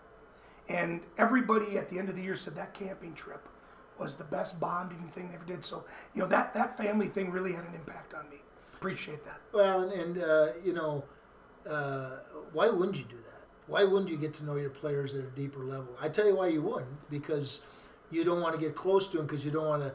[0.68, 3.48] and everybody at the end of the year said that camping trip
[3.98, 5.64] was the best bonding thing they ever did.
[5.64, 5.84] So
[6.14, 8.36] you know that that family thing really had an impact on me.
[8.74, 9.40] Appreciate that.
[9.52, 11.02] Well, and, and uh, you know,
[11.68, 12.18] uh,
[12.52, 13.42] why wouldn't you do that?
[13.68, 15.88] Why wouldn't you get to know your players at a deeper level?
[16.00, 17.62] I tell you why you wouldn't, because
[18.10, 19.88] you don't want to get close to them because you don't want to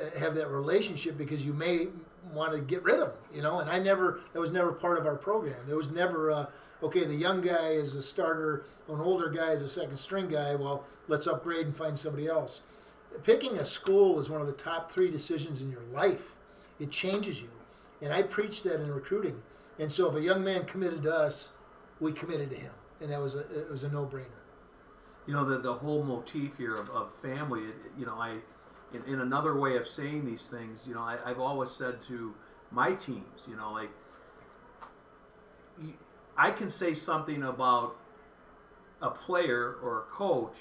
[0.00, 1.86] uh, have that relationship because you may
[2.34, 3.60] want to get rid of them, you know.
[3.60, 5.56] And I never, that was never part of our program.
[5.66, 6.46] There was never, uh,
[6.82, 10.54] okay, the young guy is a starter, an older guy is a second string guy.
[10.54, 12.60] Well, let's upgrade and find somebody else.
[13.24, 16.34] Picking a school is one of the top three decisions in your life.
[16.78, 17.48] It changes you.
[18.02, 19.40] And I preach that in recruiting.
[19.78, 21.50] And so if a young man committed to us,
[22.00, 22.72] we committed to him.
[23.00, 24.26] And that was a, it was a no brainer.
[25.26, 28.36] you know the the whole motif here of, of family it, you know i
[28.94, 32.34] in, in another way of saying these things you know I, i've always said to
[32.70, 33.90] my teams you know like
[36.36, 37.96] i can say something about
[39.02, 40.58] a player or a coach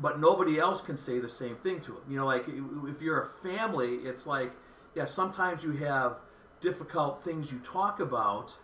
[0.00, 3.22] but nobody else can say the same thing to him you know like if you're
[3.22, 4.52] a family it's like
[4.94, 6.18] yeah sometimes you have
[6.60, 8.56] difficult things you talk about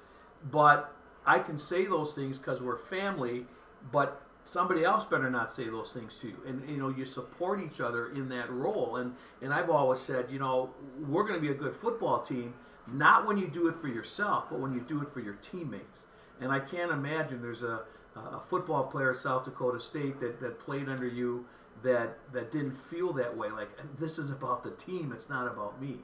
[0.50, 0.94] but
[1.26, 3.46] I can say those things because we're family,
[3.90, 6.36] but somebody else better not say those things to you.
[6.46, 8.96] And you know, you support each other in that role.
[8.96, 10.70] And and I've always said, you know,
[11.08, 12.54] we're going to be a good football team,
[12.92, 16.00] not when you do it for yourself, but when you do it for your teammates.
[16.40, 17.84] And I can't imagine there's a
[18.16, 21.44] a football player at South Dakota State that, that played under you
[21.82, 23.50] that that didn't feel that way.
[23.50, 25.98] Like this is about the team, it's not about me.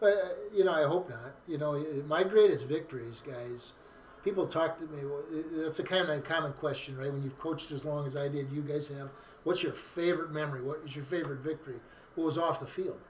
[0.00, 1.34] But, uh, you know, I hope not.
[1.48, 3.72] You know, my greatest victories, guys,
[4.22, 5.02] people talk to me.
[5.56, 7.12] That's a kind of common question, right?
[7.12, 9.10] When you've coached as long as I did, you guys have.
[9.42, 10.62] What's your favorite memory?
[10.62, 11.80] What is your favorite victory?
[12.14, 13.00] What was off the field?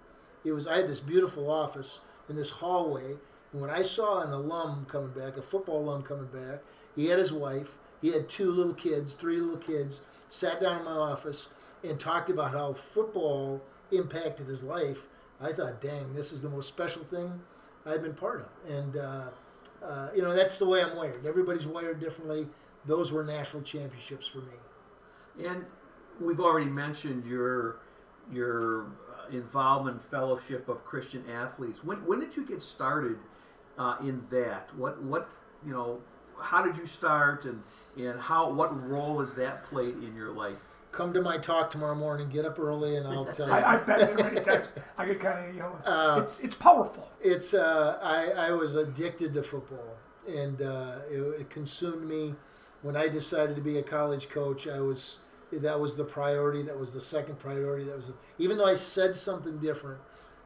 [0.45, 0.67] It was.
[0.67, 3.17] I had this beautiful office in this hallway,
[3.53, 6.61] and when I saw an alum coming back, a football alum coming back,
[6.95, 7.77] he had his wife.
[8.03, 10.03] He had two little kids, three little kids.
[10.29, 11.49] Sat down in my office
[11.83, 13.63] and talked about how football
[13.93, 15.07] impacted his life.
[15.41, 17.41] I thought, dang, this is the most special thing
[17.87, 18.71] I've been part of.
[18.71, 19.29] And, uh,
[19.83, 21.25] uh, you know, that's the way I'm wired.
[21.25, 22.47] Everybody's wired differently.
[22.85, 25.47] Those were national championships for me.
[25.47, 25.65] And
[26.21, 27.77] we've already mentioned your
[28.31, 28.87] your
[29.33, 31.83] involvement fellowship of Christian athletes.
[31.85, 33.19] When when did you get started
[33.79, 34.69] uh, in that?
[34.77, 35.29] What what
[35.67, 36.01] you know?
[36.41, 37.63] How did you start, and
[37.97, 40.59] and how what role has that played in your life?
[40.93, 42.29] Come to my talk tomorrow morning.
[42.29, 43.53] Get up early, and I'll tell you.
[43.53, 44.73] I, I've been there many times.
[44.97, 47.09] I get kind of you know, Uh, it's it's powerful.
[47.21, 49.97] it's uh, I, I was addicted to football
[50.29, 52.35] and uh, it, it consumed me
[52.83, 55.21] when i decided to be a college coach i was
[55.53, 59.15] that was the priority that was the second priority that was even though i said
[59.15, 59.99] something different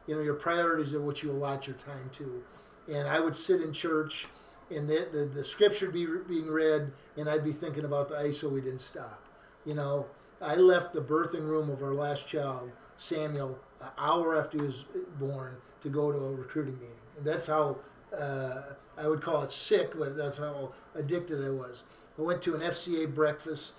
[0.07, 2.43] you know your priorities are what you allot your time to.
[2.91, 4.27] And i would sit in church
[4.69, 8.51] and the, the, the scripture be being read and i'd be thinking about the iso
[8.51, 9.21] we didn't stop.
[9.65, 10.05] You know
[10.41, 14.85] i left the birthing room of our last child samuel an hour after he was
[15.19, 16.89] born to go to a recruiting meeting.
[17.17, 17.77] And that's how
[18.17, 18.61] uh,
[18.97, 21.83] I would call it sick, but that's how addicted I was.
[22.17, 23.75] I went to an FCA breakfast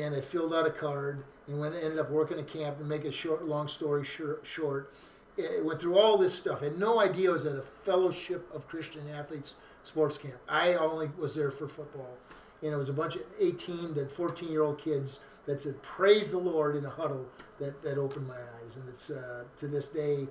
[0.00, 3.04] and I filled out a card and went ended up working a camp and make
[3.04, 4.92] a short, long story short, short.
[5.36, 6.62] It went through all this stuff.
[6.62, 10.36] I had no idea I was at a fellowship of Christian athletes sports camp.
[10.48, 12.16] I only was there for football,
[12.62, 16.30] and it was a bunch of 18 to 14 year old kids that said "Praise
[16.30, 17.26] the Lord" in a huddle.
[17.58, 20.28] That that opened my eyes, and it's uh, to this day,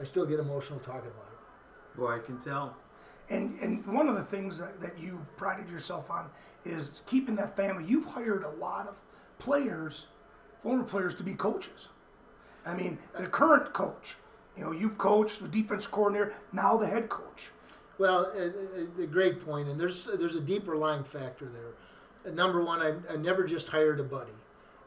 [0.00, 1.98] I still get emotional talking about it.
[1.98, 2.76] Boy, I can tell.
[3.30, 6.28] And and one of the things that, that you prided yourself on
[6.64, 7.84] is keeping that family.
[7.84, 8.96] You've hired a lot of
[9.38, 10.06] players,
[10.62, 11.88] former players, to be coaches.
[12.66, 14.16] I mean, the current coach,
[14.56, 17.50] you know, you've coached the defense coordinator, now the head coach.
[17.98, 22.32] Well, a, a, a great point, and there's there's a deeper lying factor there.
[22.32, 24.32] Uh, Number one, I, I never just hired a buddy.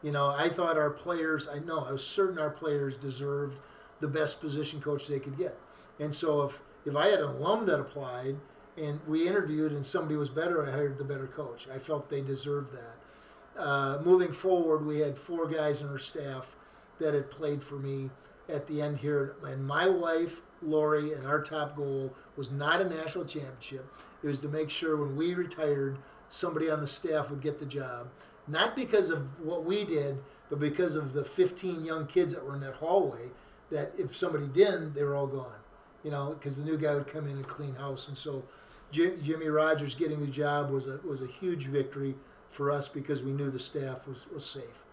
[0.04, 3.60] You know, I thought our players, I know, I was certain our players deserved
[4.00, 5.58] the best position coach they could get.
[6.00, 8.36] And so if, if I had an alum that applied
[8.78, 11.68] and we interviewed and somebody was better, I hired the better coach.
[11.74, 12.97] I felt they deserved that.
[13.58, 16.56] Uh, moving forward, we had four guys on our staff
[17.00, 18.10] that had played for me
[18.50, 19.36] at the end here.
[19.44, 23.92] And my wife, Lori, and our top goal was not a national championship.
[24.24, 25.98] It was to make sure when we retired,
[26.30, 28.10] somebody on the staff would get the job.
[28.48, 30.18] Not because of what we did,
[30.50, 33.30] but because of the 15 young kids that were in that hallway.
[33.70, 35.60] That if somebody didn't, they were all gone.
[36.04, 38.08] You know, because the new guy would come in and clean house.
[38.08, 38.44] And so
[38.92, 42.16] Jim, Jimmy Rogers getting the job was a was a huge victory
[42.50, 44.84] for us because we knew the staff was, was safe.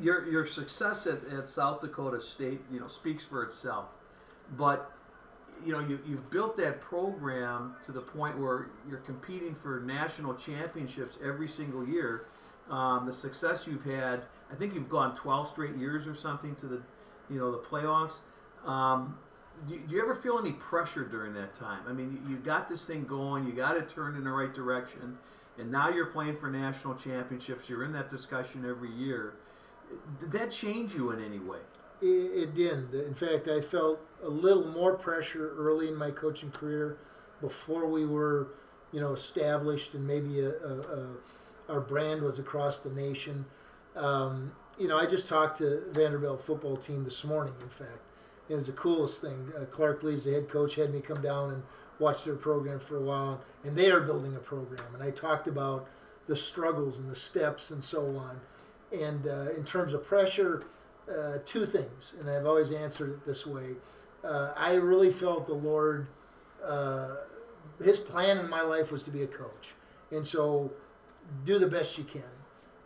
[0.00, 3.86] Your your success at, at South Dakota State, you know, speaks for itself.
[4.58, 4.92] But
[5.64, 10.34] you know, you, you've built that program to the point where you're competing for national
[10.34, 12.26] championships every single year.
[12.70, 16.66] Um, the success you've had, I think you've gone 12 straight years or something to
[16.66, 16.82] the,
[17.30, 18.18] you know, the playoffs.
[18.66, 19.16] Um,
[19.68, 21.80] do, do you ever feel any pressure during that time?
[21.88, 24.52] I mean, you, you got this thing going, you got it turned in the right
[24.52, 25.16] direction,
[25.58, 27.68] and now you're playing for national championships.
[27.68, 29.34] You're in that discussion every year.
[30.20, 31.58] Did that change you in any way?
[32.02, 32.92] It, it didn't.
[32.92, 36.98] In fact, I felt a little more pressure early in my coaching career
[37.40, 38.48] before we were,
[38.92, 41.06] you know, established and maybe a, a, a,
[41.68, 43.44] our brand was across the nation.
[43.94, 47.54] Um, you know, I just talked to Vanderbilt football team this morning.
[47.62, 48.00] In fact,
[48.48, 49.52] it was the coolest thing.
[49.56, 51.62] Uh, Clark Lea's the head coach had me come down and
[51.98, 54.94] watch their program for a while, and they are building a program.
[54.94, 55.88] And I talked about
[56.26, 58.40] the struggles and the steps and so on.
[58.92, 60.62] And uh, in terms of pressure,
[61.10, 63.74] uh, two things, and I've always answered it this way.
[64.24, 66.08] Uh, I really felt the Lord,
[66.64, 67.16] uh,
[67.82, 69.74] His plan in my life was to be a coach,
[70.10, 70.72] and so
[71.44, 72.22] do the best you can,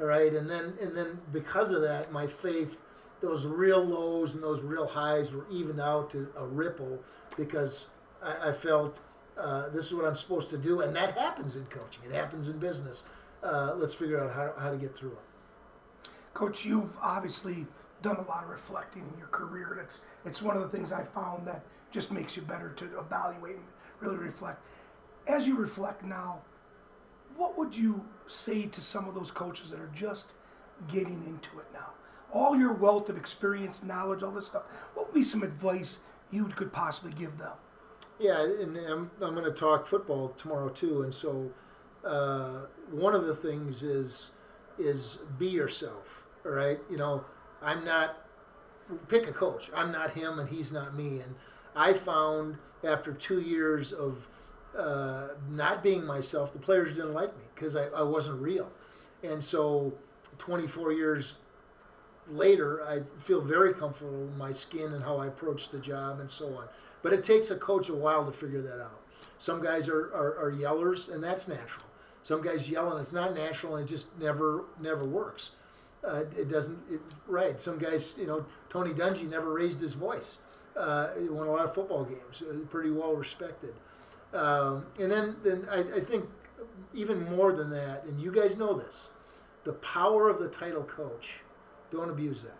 [0.00, 0.32] all right.
[0.34, 2.76] And then, and then because of that, my faith,
[3.20, 6.98] those real lows and those real highs were evened out to a ripple,
[7.36, 7.88] because
[8.22, 9.00] I, I felt
[9.38, 12.02] uh, this is what I'm supposed to do, and that happens in coaching.
[12.04, 13.04] It happens in business.
[13.42, 16.10] Uh, let's figure out how, how to get through it.
[16.34, 17.66] Coach, you've obviously
[18.02, 19.74] done a lot of reflecting in your career.
[19.76, 23.56] That's it's one of the things I found that just makes you better to evaluate
[23.56, 23.64] and
[24.00, 24.62] really reflect.
[25.26, 26.40] As you reflect now,
[27.36, 30.32] what would you say to some of those coaches that are just
[30.88, 31.90] getting into it now?
[32.32, 34.62] All your wealth of experience, knowledge, all this stuff.
[34.94, 36.00] What would be some advice
[36.30, 37.52] you could possibly give them?
[38.20, 41.50] Yeah, and I'm, I'm going to talk football tomorrow too, and so
[42.04, 44.32] uh, one of the things is
[44.78, 46.24] is be yourself.
[46.44, 47.24] All right, you know,
[47.62, 48.18] I'm not
[49.08, 49.70] pick a coach.
[49.74, 51.20] I'm not him, and he's not me.
[51.20, 51.34] And
[51.74, 54.28] I found after two years of
[54.78, 58.70] uh, not being myself, the players didn't like me because I, I wasn't real.
[59.22, 59.94] And so,
[60.36, 61.36] 24 years
[62.30, 66.30] later, I feel very comfortable with my skin and how I approach the job and
[66.30, 66.64] so on.
[67.02, 69.00] But it takes a coach a while to figure that out.
[69.38, 71.86] Some guys are, are, are yellers, and that's natural.
[72.22, 75.52] Some guys yell, and it's not natural, and it just never never works.
[76.06, 77.60] Uh, it doesn't it, right.
[77.60, 80.38] Some guys, you know, Tony Dungy never raised his voice.
[80.76, 83.74] Uh, he won a lot of football games, uh, pretty well respected.
[84.32, 86.24] Um, and then, then I, I think
[86.94, 89.08] even more than that, and you guys know this,
[89.64, 91.40] the power of the title coach.
[91.90, 92.58] Don't abuse that.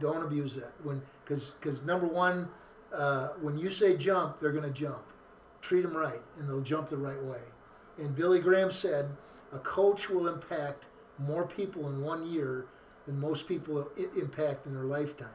[0.00, 0.72] Don't abuse that.
[0.82, 2.48] When because because number one,
[2.92, 5.02] uh, when you say jump, they're going to jump.
[5.60, 7.40] Treat them right, and they'll jump the right way.
[7.98, 9.08] And Billy Graham said,
[9.52, 12.66] a coach will impact more people in one year
[13.06, 15.28] than most people impact in their lifetime.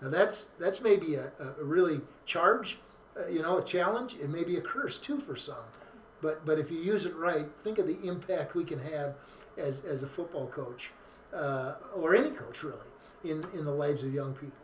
[0.00, 2.78] Now that's that's maybe a, a really charge,
[3.18, 4.14] uh, you know, a challenge.
[4.14, 5.64] It may be a curse too for some,
[6.22, 9.14] but but if you use it right, think of the impact we can have
[9.56, 10.92] as as a football coach
[11.36, 12.78] uh, or any coach really
[13.24, 14.58] in in the lives of young people.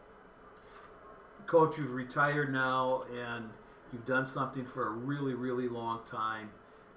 [1.46, 3.50] Coach, you've retired now and
[3.92, 6.50] you've done something for a really really long time.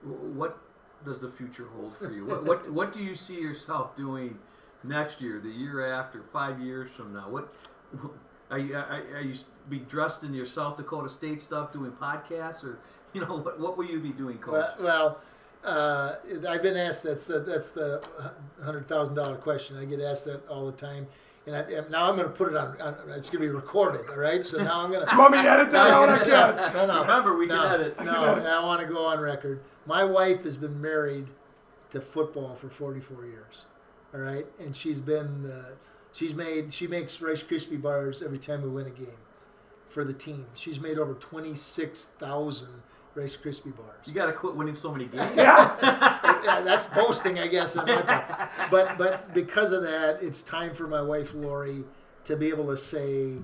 [0.03, 0.57] What
[1.03, 2.25] does the future hold for you?
[2.25, 4.37] what, what what do you see yourself doing
[4.83, 7.29] next year, the year after, five years from now?
[7.29, 7.51] What
[8.51, 9.35] are you are, are you
[9.69, 12.79] be dressed in your South Dakota State stuff, doing podcasts, or
[13.13, 14.53] you know what what will you be doing, Coach?
[14.53, 15.21] Well, well
[15.65, 16.15] uh,
[16.49, 18.03] I've been asked that's the, that's the
[18.63, 19.77] hundred thousand dollar question.
[19.77, 21.07] I get asked that all the time.
[21.47, 24.09] And I, now I'm going to put it on, on It's going to be recorded,
[24.09, 24.43] all right?
[24.43, 25.11] So now I'm going to.
[25.11, 26.09] you want me to edit that out?
[26.09, 26.73] I can.
[26.73, 27.01] No, no.
[27.01, 28.03] Remember, we no, can edit.
[28.03, 29.61] No, I want to go on record.
[29.85, 31.27] My wife has been married
[31.91, 33.65] to football for 44 years,
[34.13, 34.45] all right?
[34.59, 35.75] And she's been, uh,
[36.13, 39.17] she's made, she makes Rice Krispie bars every time we win a game.
[39.87, 40.47] for the team.
[40.55, 42.67] She's made over 26,000
[43.15, 44.05] Rice Krispie bars.
[44.05, 45.31] You got to quit winning so many games.
[45.37, 47.75] yeah, that's boasting, I guess.
[47.75, 51.83] But but because of that, it's time for my wife Lori
[52.25, 53.37] to be able to say.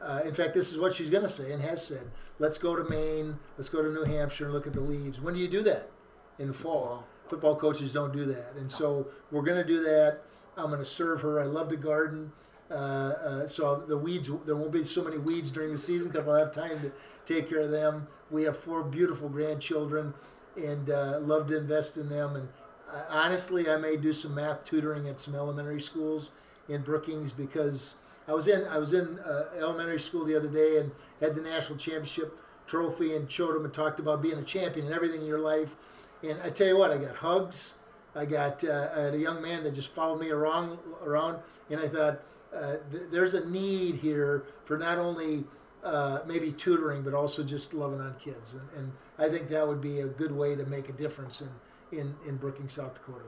[0.00, 2.08] Uh, in fact, this is what she's going to say and has said.
[2.38, 3.36] Let's go to Maine.
[3.56, 5.20] Let's go to New Hampshire and look at the leaves.
[5.20, 5.90] When do you do that?
[6.38, 7.04] In the fall.
[7.26, 10.20] Football coaches don't do that, and so we're going to do that.
[10.56, 11.40] I'm going to serve her.
[11.40, 12.32] I love the garden.
[12.70, 16.28] Uh, uh, so the weeds, there won't be so many weeds during the season because
[16.28, 16.92] I'll have time to
[17.24, 18.06] take care of them.
[18.30, 20.12] We have four beautiful grandchildren,
[20.56, 22.36] and uh, love to invest in them.
[22.36, 22.48] And
[22.92, 26.30] uh, honestly, I may do some math tutoring at some elementary schools
[26.68, 27.96] in Brookings because
[28.26, 30.90] I was in I was in uh, elementary school the other day and
[31.20, 34.94] had the national championship trophy and showed them and talked about being a champion and
[34.94, 35.74] everything in your life.
[36.22, 37.74] And I tell you what, I got hugs.
[38.14, 41.38] I got I had a young man that just followed me around around,
[41.70, 42.20] and I thought
[42.54, 45.44] uh, th- there's a need here for not only
[45.84, 48.54] uh, maybe tutoring, but also just loving on kids.
[48.54, 51.98] And, and I think that would be a good way to make a difference in,
[51.98, 53.24] in, in Brookings, South Dakota.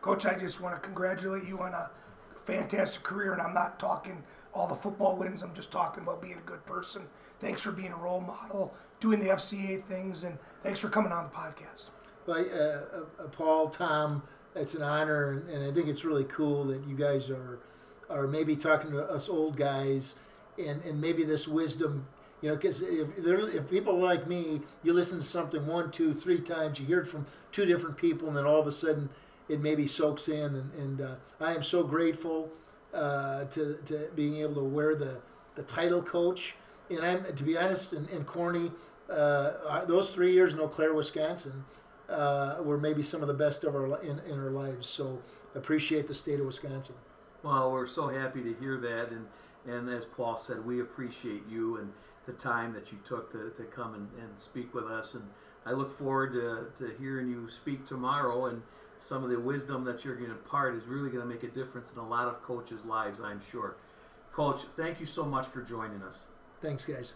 [0.00, 1.90] Coach, I just want to congratulate you on a
[2.44, 5.42] fantastic career, and I'm not talking all the football wins.
[5.42, 7.02] I'm just talking about being a good person.
[7.40, 11.24] Thanks for being a role model, doing the FCA things, and thanks for coming on
[11.24, 11.90] the podcast.
[12.26, 14.22] Well, uh, uh, Paul, Tom,
[14.54, 17.60] it's an honor, and, and I think it's really cool that you guys are
[18.08, 20.16] are maybe talking to us old guys,
[20.58, 22.06] and, and maybe this wisdom,
[22.40, 26.40] you know, because if, if people like me, you listen to something one, two, three
[26.40, 29.08] times, you hear it from two different people, and then all of a sudden
[29.48, 30.54] it maybe soaks in.
[30.54, 32.50] And, and uh, I am so grateful
[32.94, 35.20] uh, to, to being able to wear the,
[35.54, 36.56] the title coach.
[36.90, 38.70] And I'm, to be honest and, and corny,
[39.10, 41.64] uh, those three years in Eau Claire, Wisconsin,
[42.08, 44.88] uh, were maybe some of the best of our in, in our lives.
[44.88, 45.18] So
[45.54, 46.94] appreciate the state of Wisconsin.
[47.46, 49.24] Well, we're so happy to hear that, and
[49.72, 51.92] and as Paul said, we appreciate you and
[52.26, 55.14] the time that you took to, to come and, and speak with us.
[55.14, 55.22] And
[55.64, 58.46] I look forward to, to hearing you speak tomorrow.
[58.46, 58.62] And
[58.98, 61.48] some of the wisdom that you're going to impart is really going to make a
[61.48, 63.76] difference in a lot of coaches' lives, I'm sure.
[64.32, 66.26] Coach, thank you so much for joining us.
[66.60, 67.14] Thanks, guys.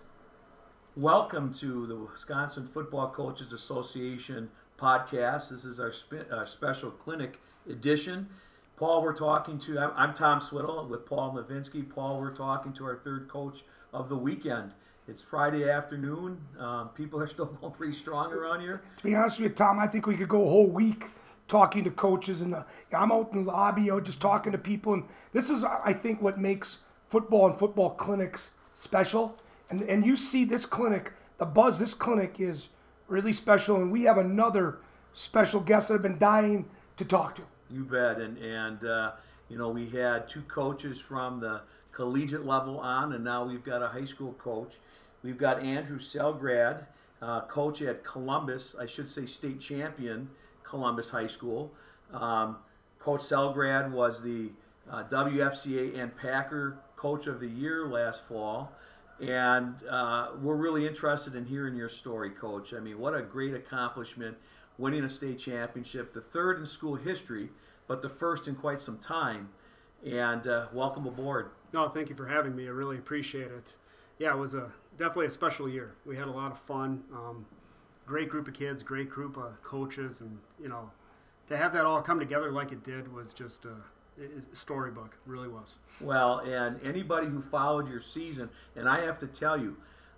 [0.97, 5.51] Welcome to the Wisconsin Football Coaches Association podcast.
[5.51, 8.29] This is our, spe- our special clinic edition.
[8.81, 11.87] Paul, we're talking to, I'm, Tom Swittle with Paul Novinsky.
[11.87, 13.63] Paul, we're talking to our third coach
[13.93, 14.73] of the weekend.
[15.07, 16.41] It's Friday afternoon.
[16.59, 18.81] Um, people are still going pretty strong around here.
[18.97, 21.09] To be honest with you, Tom, I think we could go a whole week
[21.47, 22.41] talking to coaches.
[22.41, 22.57] And
[22.97, 24.95] I'm out in the lobby, out just talking to people.
[24.95, 25.05] And
[25.35, 29.37] this is, I think, what makes football and football clinics special.
[29.69, 32.71] And, and you see this clinic, the buzz, this clinic is
[33.09, 33.77] really special.
[33.77, 34.79] And we have another
[35.13, 36.65] special guest that I've been dying
[36.97, 37.43] to talk to.
[37.71, 38.19] You bet.
[38.19, 39.13] And, and uh,
[39.49, 41.63] you know, we had two coaches from the
[41.93, 44.77] collegiate level on, and now we've got a high school coach.
[45.23, 46.85] We've got Andrew Selgrad,
[47.21, 50.31] uh, coach at Columbus, I should say state champion,
[50.63, 51.73] Columbus High School.
[52.13, 52.57] Um,
[52.99, 54.51] coach Selgrad was the
[54.91, 58.73] uh, WFCA and Packer Coach of the Year last fall.
[59.21, 62.73] And uh, we're really interested in hearing your story, Coach.
[62.73, 64.37] I mean, what a great accomplishment
[64.81, 67.51] winning a state championship, the third in school history,
[67.87, 69.51] but the first in quite some time.
[70.05, 71.51] And uh, welcome aboard.
[71.75, 72.67] No, thank you for having me.
[72.67, 73.77] I really appreciate it.
[74.19, 75.93] Yeah, it was a definitely a special year.
[76.07, 77.03] We had a lot of fun.
[77.13, 77.45] Um,
[78.07, 80.91] great group of kids, great group of coaches, and you know,
[81.49, 83.77] to have that all come together like it did was just a,
[84.19, 85.17] a storybook.
[85.27, 85.77] Really was.
[86.01, 89.77] Well, and anybody who followed your season, and I have to tell you,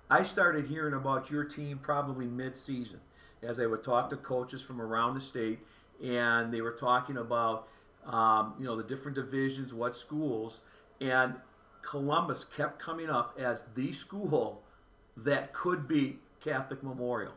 [0.08, 3.00] I started hearing about your team probably mid-season,
[3.43, 5.59] as I would talk to coaches from around the state,
[6.03, 7.68] and they were talking about,
[8.07, 10.61] um, you know, the different divisions, what schools,
[11.01, 11.34] and
[11.82, 14.62] Columbus kept coming up as the school
[15.16, 17.34] that could be Catholic Memorial.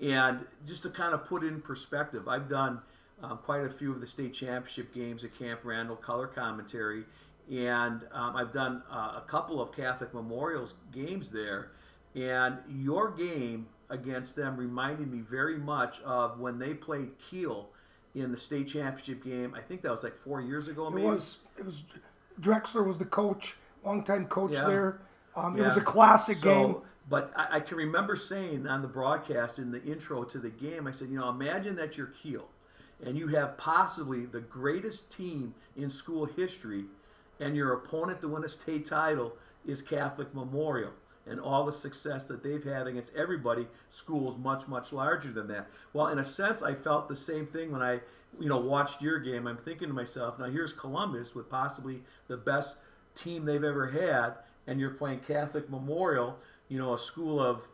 [0.00, 2.80] And just to kind of put in perspective, I've done
[3.22, 7.04] um, quite a few of the state championship games at Camp Randall, color commentary,
[7.50, 11.70] and um, I've done uh, a couple of Catholic Memorials games there.
[12.14, 17.68] And your game against them reminded me very much of when they played Kiel
[18.14, 19.54] in the state championship game.
[19.54, 20.88] I think that was like four years ago.
[20.88, 21.06] It maybe.
[21.06, 21.38] was.
[21.58, 21.84] It was.
[22.40, 24.66] Drexler was the coach, longtime coach Yeah.
[24.66, 25.00] there.
[25.36, 26.76] Um, It was a classic So, game.
[27.08, 30.86] But I, I can remember saying on the broadcast in the intro to the game,
[30.86, 32.48] I said, you know, imagine that you're Kiel,
[33.04, 36.86] and you have possibly the greatest team in school history,
[37.38, 39.34] and your opponent to win a state title
[39.66, 40.90] is Catholic Memorial.
[41.28, 45.68] And all the success that they've had against everybody, schools much, much larger than that.
[45.92, 48.00] Well, in a sense, I felt the same thing when I,
[48.38, 49.48] you know, watched your game.
[49.48, 52.76] I'm thinking to myself, now here's Columbus with possibly the best
[53.16, 54.34] team they've ever had,
[54.68, 57.68] and you're playing Catholic Memorial, you know, a school of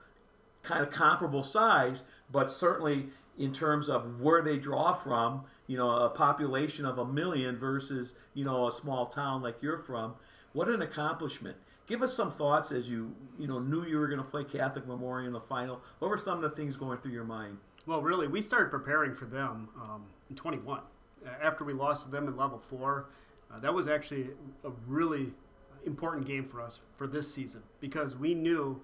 [0.63, 3.07] kind of comparable size, but certainly
[3.39, 8.15] in terms of where they draw from, you know, a population of a million versus,
[8.35, 10.15] you know, a small town like you're from.
[10.53, 11.57] What an accomplishment.
[11.87, 14.87] Give us some thoughts as you, you know, knew you were going to play Catholic
[14.87, 15.80] Memorial in the final.
[15.99, 17.59] What were some of the things going through your mind?
[17.87, 20.80] Well, really, we started preparing for them um, in 21.
[21.43, 23.07] After we lost to them in level four,
[23.53, 24.30] uh, that was actually
[24.64, 25.33] a really
[25.85, 28.80] important game for us for this season because we knew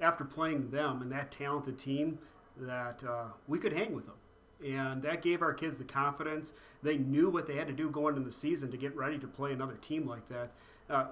[0.00, 2.18] after playing them and that talented team
[2.56, 4.14] that uh, we could hang with them.
[4.64, 6.52] And that gave our kids the confidence.
[6.82, 9.26] They knew what they had to do going into the season to get ready to
[9.28, 10.50] play another team like that.
[10.90, 11.06] Uh,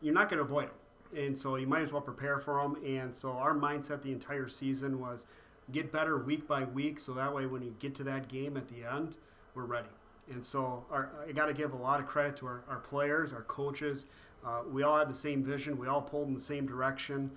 [0.00, 1.24] you're not going to avoid them.
[1.24, 2.76] And so you might as well prepare for them.
[2.84, 5.26] And so our mindset the entire season was
[5.72, 8.68] get better week by week so that way when you get to that game at
[8.68, 9.16] the end,
[9.54, 9.88] we're ready.
[10.30, 13.32] And so our, I got to give a lot of credit to our, our players,
[13.32, 14.06] our coaches.
[14.44, 15.78] Uh, we all had the same vision.
[15.78, 17.30] We all pulled in the same direction.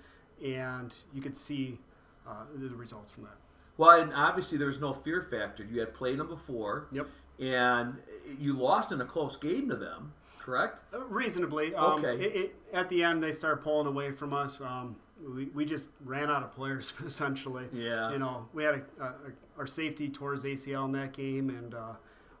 [0.44, 1.78] And you could see
[2.26, 3.36] uh, the results from that.
[3.76, 5.64] Well, and obviously there was no fear factor.
[5.64, 6.86] You had played them before.
[6.92, 7.08] Yep.
[7.38, 7.94] And
[8.38, 10.82] you lost in a close game to them, correct?
[10.92, 11.74] Uh, reasonably.
[11.74, 12.22] Um, Okay.
[12.24, 14.60] It, it, at the end, they started pulling away from us.
[14.60, 17.66] Um, we, we just ran out of players, essentially.
[17.72, 18.10] Yeah.
[18.12, 19.12] You know, we had a, a,
[19.58, 21.92] our safety tore his ACL in that game, and uh,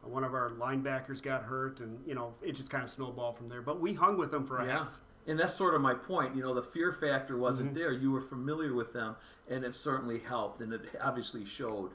[0.02, 3.48] one of our linebackers got hurt, and, you know, it just kind of snowballed from
[3.48, 3.60] there.
[3.62, 4.78] But we hung with them for a Yeah.
[4.78, 5.00] half.
[5.26, 6.34] And that's sort of my point.
[6.34, 7.92] You know, the fear factor wasn't there.
[7.92, 9.14] You were familiar with them,
[9.50, 11.90] and it certainly helped, and it obviously showed.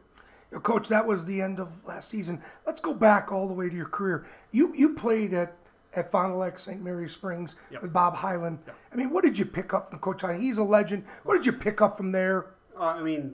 [0.52, 2.42] You know, Coach, that was the end of last season.
[2.68, 4.28] Let's go back all the way to your career.
[4.52, 5.58] You you played at
[5.96, 6.82] at Fond du Lac St.
[6.82, 7.82] Mary Springs Yep.
[7.82, 8.60] with Bob Hyland.
[8.92, 10.44] I mean, what did you pick up from Coach Hyland?
[10.44, 11.06] He's a legend.
[11.24, 12.48] What did you pick up from there?
[12.78, 13.34] Uh, I mean,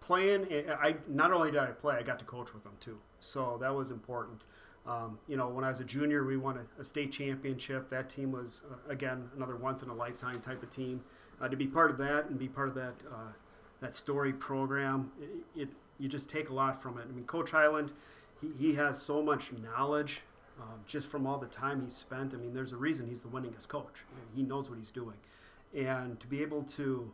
[0.00, 0.46] playing.
[0.80, 2.98] I not only did I play, I got to coach with them too.
[3.20, 4.46] So that was important.
[4.86, 7.90] Um, you know, when I was a junior, we won a, a state championship.
[7.90, 11.02] That team was uh, again another once in a lifetime type of team.
[11.40, 13.32] Uh, to be part of that and be part of that uh,
[13.80, 17.06] that story program, it, it you just take a lot from it.
[17.08, 17.92] I mean, Coach Hyland,
[18.40, 20.22] he, he has so much knowledge
[20.60, 22.34] um, just from all the time he spent.
[22.34, 24.04] I mean, there's a reason he's the winningest coach.
[24.34, 25.16] He knows what he's doing,
[25.74, 27.12] and to be able to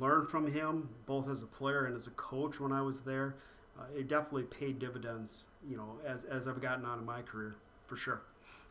[0.00, 3.36] learn from him both as a player and as a coach when I was there,
[3.78, 5.44] uh, it definitely paid dividends.
[5.68, 7.54] You know, as as I've gotten on in my career,
[7.86, 8.22] for sure.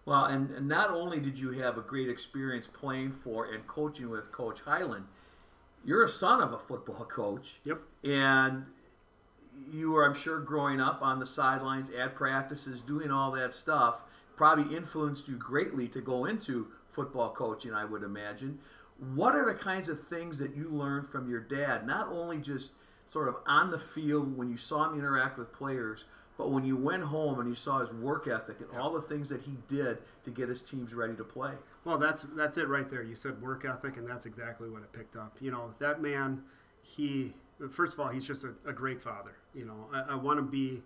[0.06, 4.10] Well, and, and not only did you have a great experience playing for and coaching
[4.10, 5.06] with Coach Hyland,
[5.86, 7.60] you're a son of a football coach.
[7.66, 7.82] Yep.
[8.04, 8.66] And
[9.72, 14.02] you were, I'm sure, growing up on the sidelines at practices, doing all that stuff,
[14.36, 18.60] probably influenced you greatly to go into football coaching, I would imagine.
[19.14, 22.74] What are the kinds of things that you learned from your dad, not only just
[23.06, 26.06] sort of on the field when you saw him interact with players,
[26.38, 29.30] but when you went home and you saw his work ethic and all the things
[29.30, 31.52] that he did to get his teams ready to play?
[31.84, 33.04] Well, that's that's it right there.
[33.04, 35.38] You said work ethic, and that's exactly what it picked up.
[35.40, 36.42] You know, that man,
[36.82, 37.34] he
[37.70, 39.36] first of all, he's just a, a great father.
[39.54, 40.82] You know, I, I want to be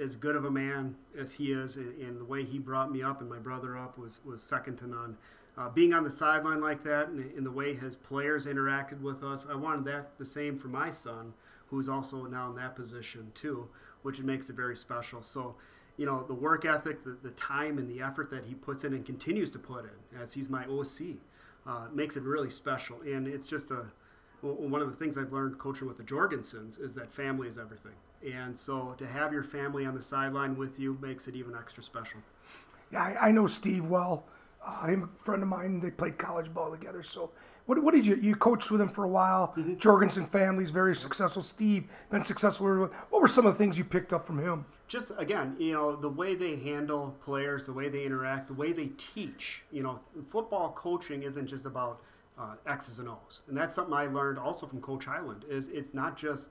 [0.00, 3.02] as good of a man as he is, and, and the way he brought me
[3.02, 5.16] up and my brother up was was second to none.
[5.56, 9.22] Uh, being on the sideline like that, and, and the way his players interacted with
[9.22, 11.32] us, I wanted that the same for my son,
[11.68, 13.68] who's also now in that position too,
[14.02, 15.22] which makes it very special.
[15.22, 15.54] So
[15.96, 18.92] you know, the work ethic, the, the time and the effort that he puts in
[18.92, 21.18] and continues to put in as he's my OC
[21.66, 23.00] uh, makes it really special.
[23.02, 23.86] And it's just a
[24.42, 27.92] one of the things I've learned coaching with the Jorgensens is that family is everything.
[28.24, 31.82] And so to have your family on the sideline with you makes it even extra
[31.82, 32.20] special.
[32.90, 34.24] Yeah, I, I know Steve well.
[34.64, 35.80] Uh, him a friend of mine.
[35.80, 37.02] They played college ball together.
[37.02, 37.30] So,
[37.66, 39.54] what, what did you you coached with him for a while?
[39.76, 41.42] Jorgensen family's very successful.
[41.42, 42.90] Steve been successful.
[43.10, 44.64] What were some of the things you picked up from him?
[44.86, 48.72] just again, you know, the way they handle players, the way they interact, the way
[48.72, 49.62] they teach.
[49.72, 52.00] You know, football coaching isn't just about
[52.38, 55.44] uh, X's and O's, and that's something I learned also from Coach Hyland.
[55.48, 56.48] Is it's not just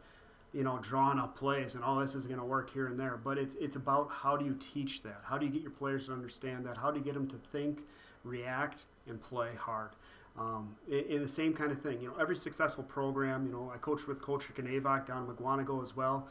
[0.54, 3.20] you know drawing up plays and all this is going to work here and there,
[3.24, 5.22] but it's it's about how do you teach that?
[5.24, 6.78] How do you get your players to understand that?
[6.78, 7.82] How do you get them to think,
[8.24, 9.92] react, and play hard?
[10.38, 13.78] Um, in, the same kind of thing, you know, every successful program, you know, I
[13.78, 16.28] coached with Coach Kanavok down in Mukwonago as well.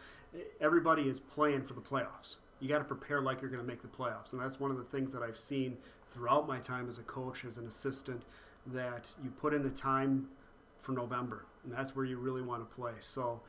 [0.61, 2.37] Everybody is playing for the playoffs.
[2.59, 4.77] You got to prepare like you're going to make the playoffs, and that's one of
[4.77, 5.77] the things that I've seen
[6.09, 8.25] throughout my time as a coach, as an assistant,
[8.67, 10.29] that you put in the time
[10.81, 12.93] for November, and that's where you really want to play.
[12.99, 13.41] So,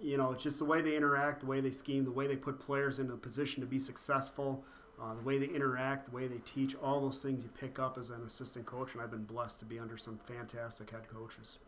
[0.00, 2.36] you know, it's just the way they interact, the way they scheme, the way they
[2.36, 4.64] put players in a position to be successful,
[5.00, 7.98] uh, the way they interact, the way they teach, all those things you pick up
[7.98, 11.58] as an assistant coach, and I've been blessed to be under some fantastic head coaches.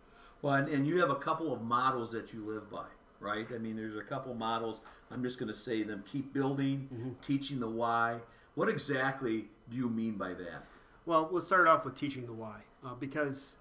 [0.42, 2.86] Well, and, and you have a couple of models that you live by,
[3.20, 3.46] right?
[3.54, 4.80] I mean, there's a couple models.
[5.10, 8.18] I'm just going to say them keep building, teaching the why.
[8.54, 10.64] What exactly do you mean by that?
[11.06, 13.56] Well, let's start off with teaching the why, uh, because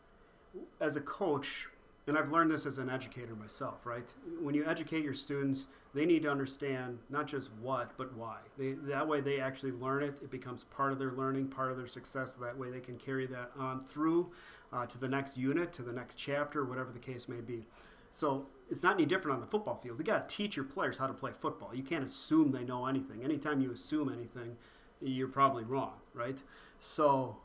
[0.81, 1.67] as a coach,
[2.07, 4.13] and I've learned this as an educator myself, right?
[4.39, 8.37] When you educate your students, they need to understand not just what, but why.
[8.57, 10.15] They, that way, they actually learn it.
[10.21, 12.33] It becomes part of their learning, part of their success.
[12.33, 14.31] That way, they can carry that on through
[14.71, 17.65] uh, to the next unit, to the next chapter, whatever the case may be.
[18.11, 19.99] So it's not any different on the football field.
[19.99, 21.75] You got to teach your players how to play football.
[21.75, 23.23] You can't assume they know anything.
[23.23, 24.55] Anytime you assume anything,
[25.01, 26.41] you're probably wrong, right?
[26.79, 27.37] So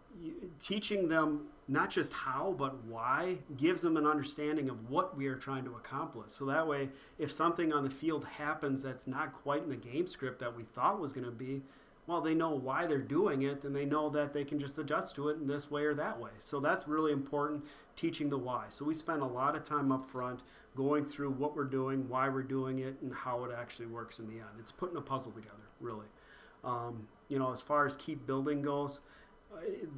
[0.61, 5.37] teaching them not just how but why gives them an understanding of what we are
[5.37, 6.33] trying to accomplish.
[6.33, 6.89] So that way
[7.19, 10.65] if something on the field happens that's not quite in the game script that we
[10.65, 11.63] thought was going to be
[12.07, 15.15] well they know why they're doing it and they know that they can just adjust
[15.15, 16.31] to it in this way or that way.
[16.41, 18.65] So that's really important teaching the why.
[18.69, 20.43] So we spend a lot of time up front
[20.77, 24.27] going through what we're doing why we're doing it and how it actually works in
[24.27, 24.51] the end.
[24.59, 26.07] It's putting a puzzle together really.
[26.65, 29.01] Um, you know as far as keep building goes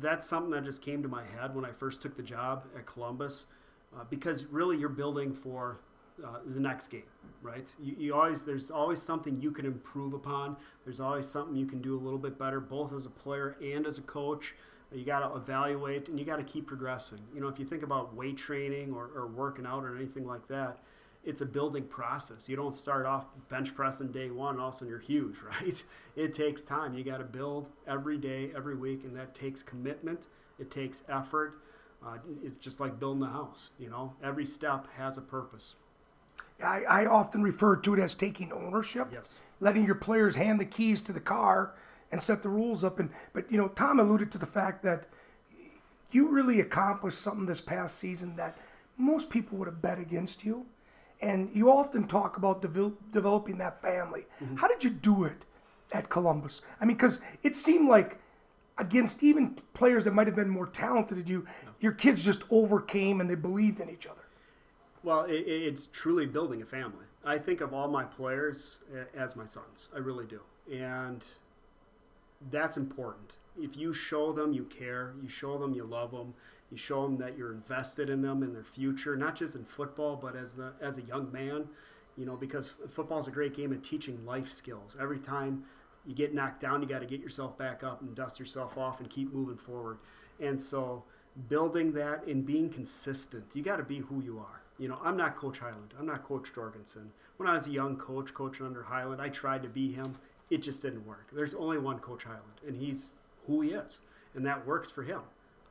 [0.00, 2.86] that's something that just came to my head when I first took the job at
[2.86, 3.46] Columbus,
[3.94, 5.80] uh, because really you're building for
[6.24, 7.02] uh, the next game,
[7.42, 7.72] right?
[7.82, 10.56] You, you, always there's always something you can improve upon.
[10.84, 13.86] There's always something you can do a little bit better, both as a player and
[13.86, 14.54] as a coach.
[14.92, 17.18] You got to evaluate and you got to keep progressing.
[17.34, 20.46] You know, if you think about weight training or, or working out or anything like
[20.48, 20.78] that,
[21.24, 22.48] it's a building process.
[22.48, 25.36] You don't start off bench pressing day one, and all of a sudden you're huge,
[25.60, 25.82] right?
[26.16, 26.94] It takes time.
[26.94, 30.26] You got to build every day, every week, and that takes commitment.
[30.58, 31.56] It takes effort.
[32.04, 33.70] Uh, it's just like building a house.
[33.78, 35.74] You know, every step has a purpose.
[36.62, 39.08] I, I often refer to it as taking ownership.
[39.12, 39.40] Yes.
[39.60, 41.74] Letting your players hand the keys to the car
[42.12, 42.98] and set the rules up.
[42.98, 45.06] And but you know, Tom alluded to the fact that
[46.10, 48.58] you really accomplished something this past season that
[48.96, 50.66] most people would have bet against you
[51.20, 54.26] and you often talk about developing that family.
[54.42, 54.56] Mm-hmm.
[54.56, 55.44] How did you do it
[55.92, 56.62] at Columbus?
[56.80, 58.18] I mean, because it seemed like
[58.78, 61.70] against even players that might have been more talented than you, no.
[61.80, 64.24] your kids just overcame and they believed in each other.
[65.02, 67.04] Well, it, it's truly building a family.
[67.24, 68.78] I think of all my players
[69.16, 69.88] as my sons.
[69.94, 70.40] I really do.
[70.70, 71.24] And
[72.50, 73.38] that's important.
[73.58, 76.34] If you show them you care, you show them you love them,
[76.70, 80.16] you show them that you're invested in them in their future, not just in football,
[80.16, 81.66] but as the as a young man.
[82.16, 84.96] You know, because football is a great game of teaching life skills.
[85.00, 85.64] Every time
[86.06, 89.00] you get knocked down, you got to get yourself back up and dust yourself off
[89.00, 89.98] and keep moving forward.
[90.40, 91.04] And so,
[91.48, 94.62] building that and being consistent, you got to be who you are.
[94.78, 95.94] You know, I'm not Coach Hyland.
[95.98, 97.12] I'm not Coach Jorgensen.
[97.36, 100.16] When I was a young coach, coaching under Hyland, I tried to be him.
[100.50, 101.28] It just didn't work.
[101.32, 103.10] There's only one Coach Hyland, and he's
[103.46, 104.00] who he is,
[104.34, 105.20] and that works for him.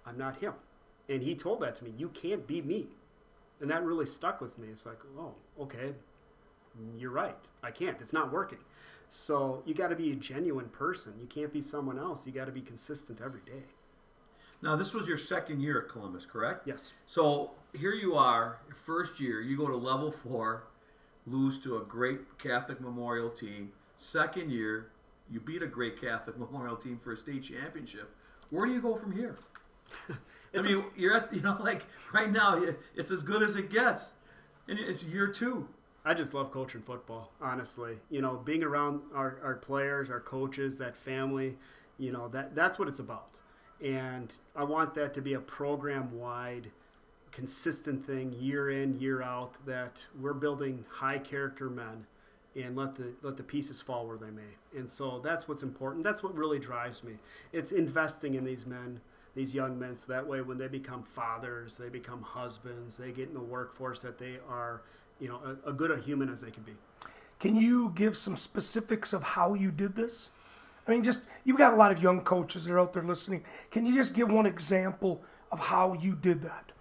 [0.06, 0.54] I'm not him.
[1.10, 1.94] And he told that to me.
[1.98, 2.88] You can't be me.
[3.62, 4.68] And that really stuck with me.
[4.72, 5.94] It's like, oh, okay,
[6.98, 7.38] you're right.
[7.62, 7.98] I can't.
[8.02, 8.60] It's not working.
[9.10, 11.14] So you got to be a genuine person.
[11.22, 12.26] You can't be someone else.
[12.26, 13.64] You got to be consistent every day.
[14.62, 16.68] Now, this was your second year at Columbus, correct?
[16.68, 16.94] Yes.
[17.06, 20.64] So here you are, first year, you go to level four,
[21.28, 23.74] lose to a great Catholic Memorial team.
[23.98, 24.88] Second year,
[25.30, 28.10] you beat a great Catholic Memorial team for a state championship.
[28.52, 29.36] Where do you go from here?
[30.56, 31.84] I mean, a, you're at you know like
[32.14, 32.62] right now
[32.96, 34.14] it's as good as it gets,
[34.68, 35.68] and it's year two.
[36.06, 37.98] I just love coaching football, honestly.
[38.10, 41.58] You know, being around our, our players, our coaches, that family,
[41.98, 43.28] you know, that that's what it's about.
[43.82, 46.72] And I want that to be a program wide,
[47.32, 52.06] consistent thing year in, year out, that we're building high character men
[52.56, 54.78] and let the let the pieces fall where they may.
[54.78, 56.04] And so that's what's important.
[56.04, 57.14] That's what really drives me.
[57.52, 59.00] It's investing in these men
[59.36, 63.28] these young men so that way when they become fathers they become husbands they get
[63.28, 64.84] in the workforce that they are
[65.20, 66.74] you know a, a good a human as they can be.
[67.40, 70.30] Can you give some specifics of how you did this?
[70.88, 73.44] I mean just you've got a lot of young coaches that are out there listening.
[73.72, 76.72] Can you just give one example of how you did that?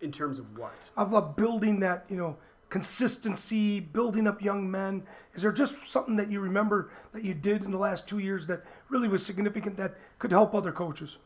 [0.00, 0.90] In terms of what?
[0.96, 2.36] Of uh, building that you know
[2.68, 5.02] consistency building up young men.
[5.34, 8.46] Is there just something that you remember that you did in the last two years
[8.46, 11.18] that really was significant that could help other coaches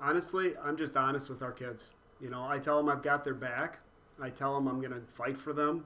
[0.00, 1.92] honestly, I'm just honest with our kids.
[2.20, 3.78] You know, I tell them I've got their back.
[4.20, 5.84] I tell them I'm going to fight for them,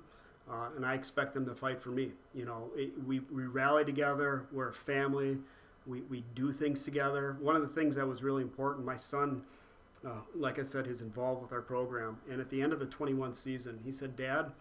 [0.50, 2.12] uh, and I expect them to fight for me.
[2.34, 4.46] You know, it, we, we rally together.
[4.50, 5.38] We're a family.
[5.86, 7.36] We, we do things together.
[7.40, 9.42] One of the things that was really important, my son,
[10.06, 12.18] uh, like I said, is involved with our program.
[12.30, 14.52] And at the end of the 21 season, he said, Dad,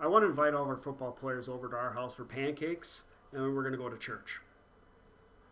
[0.00, 3.04] I want to invite all of our football players over to our house for pancakes,
[3.32, 4.40] and we're going to go to church.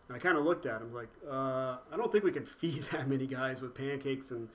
[0.08, 2.84] And I kind of looked at him like, uh, I don't think we can feed
[2.92, 4.48] that many guys with pancakes and,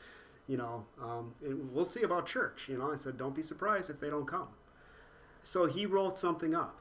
[0.48, 1.34] you know, um,
[1.74, 2.68] we'll see about church.
[2.70, 4.48] You know, I said, don't be surprised if they don't come.
[5.44, 6.78] So he wrote something up,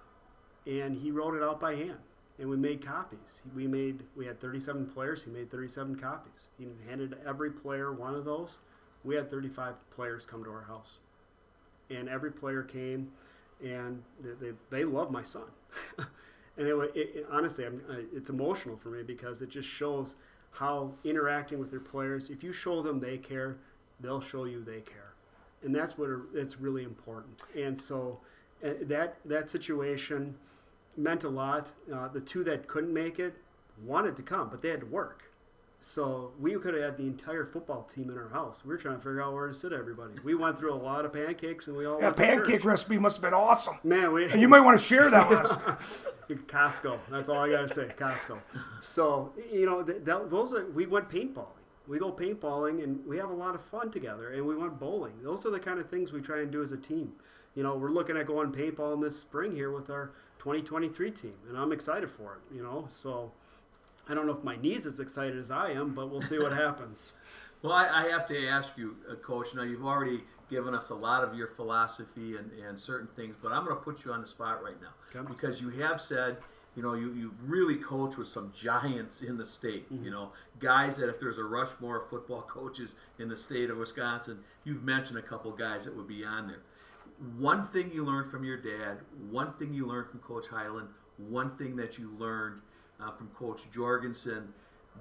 [0.66, 1.98] and he wrote it out by hand.
[2.38, 3.40] and we made copies.
[3.54, 5.22] We made we had 37 players.
[5.24, 6.48] He made 37 copies.
[6.58, 8.58] He handed every player one of those.
[9.04, 10.98] We had 35 players come to our house,
[11.90, 13.12] and every player came,
[13.62, 15.44] and they they, they love my son.
[16.56, 17.80] and it, it, it honestly, I'm,
[18.14, 20.16] it's emotional for me because it just shows
[20.52, 22.30] how interacting with their players.
[22.30, 23.58] If you show them they care,
[24.00, 25.14] they'll show you they care,
[25.62, 27.42] and that's what it's really important.
[27.54, 28.20] And so
[28.64, 30.34] uh, that that situation
[30.96, 31.72] meant a lot.
[31.92, 33.34] Uh, the two that couldn't make it
[33.84, 35.25] wanted to come, but they had to work.
[35.80, 38.62] So we could have had the entire football team in our house.
[38.64, 40.14] We were trying to figure out where to sit everybody.
[40.24, 43.22] We went through a lot of pancakes, and we all That pancake recipe must have
[43.22, 43.76] been awesome.
[43.84, 45.56] Man, we And you might want to share that with us.
[46.28, 46.98] Costco.
[47.10, 47.92] That's all I gotta say.
[47.96, 48.38] Costco.
[48.80, 51.52] So you know, th- that, those are we went paintballing.
[51.86, 54.32] We go paintballing and we have a lot of fun together.
[54.32, 55.12] And we went bowling.
[55.22, 57.12] Those are the kind of things we try and do as a team.
[57.54, 60.10] You know, we're looking at going paintballing this spring here with our
[60.40, 62.54] 2023 team, and I'm excited for it.
[62.54, 63.32] You know, so
[64.08, 66.52] I don't know if my knees as excited as I am, but we'll see what
[66.66, 67.12] happens.
[67.62, 69.48] Well, I, I have to ask you, uh, Coach.
[69.54, 73.50] Now you've already given us a lot of your philosophy and, and certain things, but
[73.50, 75.26] I'm going to put you on the spot right now Okay.
[75.28, 76.36] because you have said,
[76.76, 79.86] you know, you you've really coached with some giants in the state.
[79.90, 80.30] You know,
[80.60, 84.84] guys that if there's a Rushmore of football coaches in the state of Wisconsin, you've
[84.84, 86.60] mentioned a couple guys that would be on there.
[87.38, 88.98] One thing you learned from your dad,
[89.30, 92.60] one thing you learned from Coach Hyland, one thing that you learned
[93.00, 94.52] uh, from Coach Jorgensen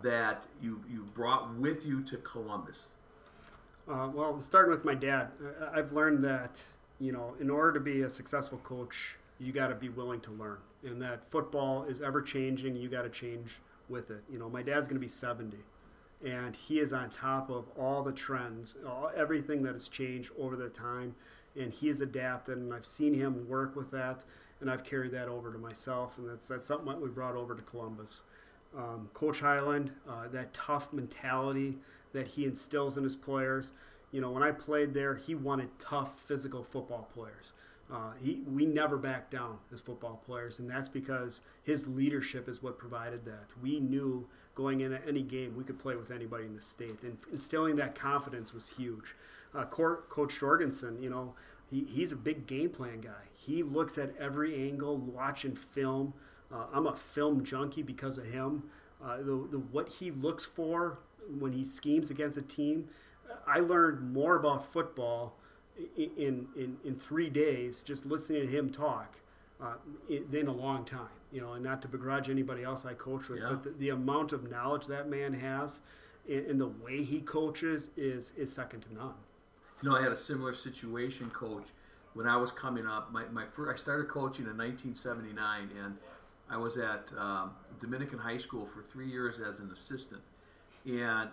[0.01, 2.85] that you you brought with you to Columbus.
[3.87, 5.29] Uh, well, starting with my dad,
[5.73, 6.59] I've learned that
[6.99, 10.31] you know, in order to be a successful coach, you got to be willing to
[10.31, 12.75] learn, and that football is ever changing.
[12.75, 14.23] You got to change with it.
[14.31, 15.63] You know, my dad's going to be seventy,
[16.25, 20.55] and he is on top of all the trends, all, everything that has changed over
[20.55, 21.15] the time,
[21.59, 22.57] and he has adapted.
[22.57, 24.23] And I've seen him work with that,
[24.65, 27.53] and I've carried that over to myself, and that's that's something that we brought over
[27.53, 28.23] to Columbus.
[28.75, 31.77] Um, Coach Hyland, uh, that tough mentality
[32.13, 33.71] that he instills in his players.
[34.11, 37.53] You know, when I played there, he wanted tough physical football players.
[37.93, 42.63] Uh, he, we never backed down as football players, and that's because his leadership is
[42.63, 43.45] what provided that.
[43.61, 47.19] We knew going into any game we could play with anybody in the state, and
[47.31, 49.13] instilling that confidence was huge.
[49.53, 51.35] Uh, Coach Jorgensen, you know,
[51.69, 53.29] he, he's a big game plan guy.
[53.45, 56.13] He looks at every angle, watching film.
[56.51, 58.63] Uh, I'm a film junkie because of him.
[59.03, 60.99] Uh, the, the what he looks for
[61.39, 62.87] when he schemes against a team.
[63.47, 65.37] I learned more about football
[65.97, 69.17] in in, in three days just listening to him talk
[69.61, 69.73] uh,
[70.09, 71.09] i- than a long time.
[71.31, 73.49] You know, and not to begrudge anybody else I coach with, Yeah.
[73.49, 75.79] but the, the amount of knowledge that man has
[76.29, 79.13] and, and the way he coaches is is second to none.
[79.83, 81.67] You know, I had a similar situation, Coach,
[82.15, 83.11] when I was coming up.
[83.11, 85.95] My, my first, I started coaching in 1979, and
[86.49, 90.21] I was at um, Dominican High School for three years as an assistant.
[90.85, 91.29] And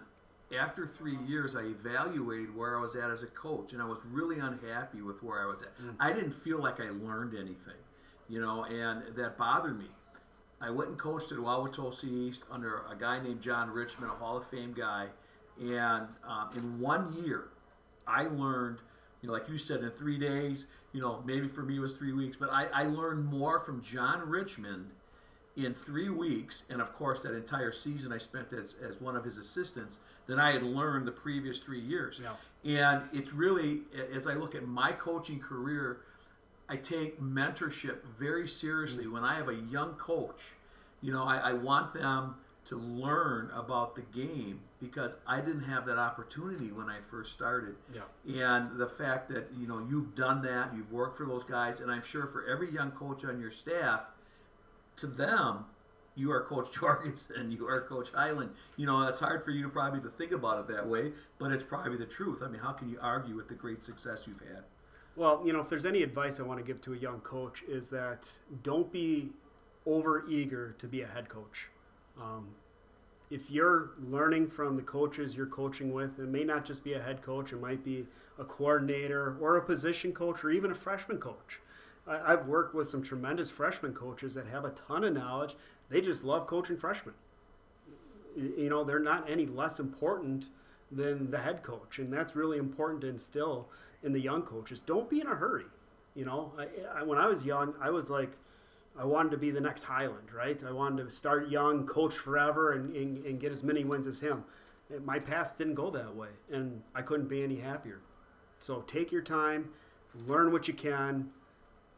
[0.59, 4.01] after three years, I evaluated where I was at as a coach, and I was
[4.11, 5.73] really unhappy with where I was at.
[6.01, 7.81] I didn't feel like I learned anything,
[8.29, 9.87] you know, and that bothered me.
[10.61, 14.37] I went and coached at Wauwatosa East under a guy named John Richmond, a Hall
[14.37, 15.07] of Fame guy,
[15.61, 17.49] and um, in one year,
[18.07, 18.79] I learned,
[19.23, 21.95] you know, like you said, in three days, you know, maybe for me it was
[21.95, 24.91] three weeks, but I, I learned more from John Richmond
[25.57, 29.25] in three weeks, and of course that entire season I spent as, as one of
[29.25, 32.21] his assistants than I had learned the previous three years.
[32.23, 32.35] Yeah.
[32.65, 36.01] And it's really, as I look at my coaching career,
[36.69, 39.05] I take mentorship very seriously.
[39.05, 39.13] Mm.
[39.13, 40.55] When I have a young coach,
[41.01, 45.85] you know, I, I want them to learn about the game because I didn't have
[45.87, 47.75] that opportunity when I first started.
[47.93, 48.53] Yeah.
[48.53, 51.91] And the fact that, you know, you've done that, you've worked for those guys, and
[51.91, 54.07] I'm sure for every young coach on your staff,
[54.97, 55.65] to them,
[56.15, 58.51] you are Coach Jorgensen, you are Coach Hyland.
[58.77, 61.53] You know, it's hard for you to probably to think about it that way, but
[61.53, 62.43] it's probably the truth.
[62.45, 64.65] I mean, how can you argue with the great success you've had?
[65.17, 67.63] Well, you know, if there's any advice I want to give to a young coach
[67.69, 68.31] is that
[68.63, 69.31] don't be
[69.85, 71.69] over eager to be a head coach.
[72.21, 72.49] Um,
[73.31, 77.03] if you're learning from the coaches you're coaching with, it may not just be a
[77.03, 78.07] head coach, it might be
[78.39, 81.61] a coordinator or a position coach or even a freshman coach.
[82.07, 85.57] I, I've worked with some tremendous freshman coaches that have a ton of knowledge.
[85.89, 87.15] They just love coaching freshmen.
[88.37, 90.49] You know, they're not any less important
[90.91, 93.69] than the head coach, and that's really important to instill
[94.03, 94.81] in the young coaches.
[94.83, 95.65] Don't be in a hurry.
[96.15, 98.33] You know, I, I, when I was young, I was like,
[98.99, 100.63] I wanted to be the next Hyland, right?
[100.65, 104.21] I wanted to start young, coach forever, and, and, and get as many wins as
[104.21, 104.45] him.
[104.93, 108.01] And My path didn't go that way, and I couldn't be any happier.
[108.59, 109.71] So take your time,
[110.27, 111.31] learn what you can,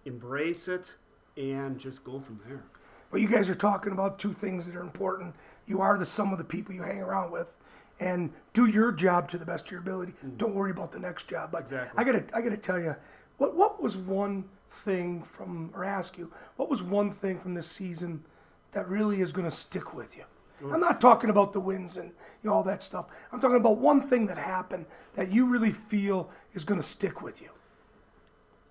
[0.04, 0.94] embrace it,
[1.36, 2.62] and just go from there.
[3.10, 5.34] Well, you guys are talking about two things that are important.
[5.66, 7.52] You are the sum of the people you hang around with,
[8.00, 10.12] and do your job to the best of your ability.
[10.12, 10.36] Mm-hmm.
[10.36, 11.50] Don't worry about the next job.
[11.52, 11.98] But Exactly.
[11.98, 12.94] I gotta, I gotta tell you,
[13.38, 17.66] what what was one thing from, or ask you, what was one thing from this
[17.66, 18.24] season
[18.72, 20.24] that really is going to stick with you?
[20.72, 22.10] I'm not talking about the wins and
[22.42, 23.06] you know, all that stuff.
[23.32, 27.22] I'm talking about one thing that happened that you really feel is going to stick
[27.22, 27.50] with you.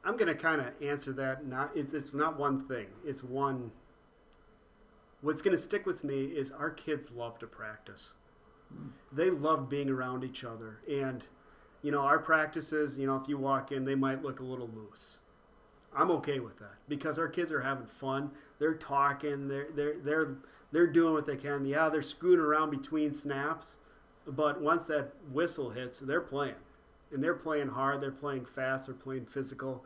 [0.03, 1.45] I'm going to kind of answer that.
[1.45, 2.88] Not it's, it's not one thing.
[3.05, 3.72] It's one.
[5.22, 8.14] What's going to stick with me is our kids love to practice.
[8.74, 8.88] Hmm.
[9.11, 11.24] They love being around each other, and
[11.84, 12.97] you know our practices.
[12.97, 15.19] You know, if you walk in, they might look a little loose.
[15.95, 18.31] I'm okay with that because our kids are having fun.
[18.57, 19.47] They're talking.
[19.47, 20.36] They're they're they're
[20.71, 21.65] they're doing what they can.
[21.65, 23.77] Yeah, they're screwing around between snaps,
[24.25, 26.55] but once that whistle hits, they're playing,
[27.11, 28.01] and they're playing hard.
[28.01, 28.88] They're playing fast.
[28.88, 29.84] They're playing physical.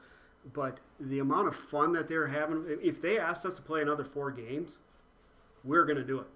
[0.54, 4.06] But the amount of fun that they're having, if they asked us to play another
[4.06, 4.80] four games,
[5.64, 6.28] we're going to do it.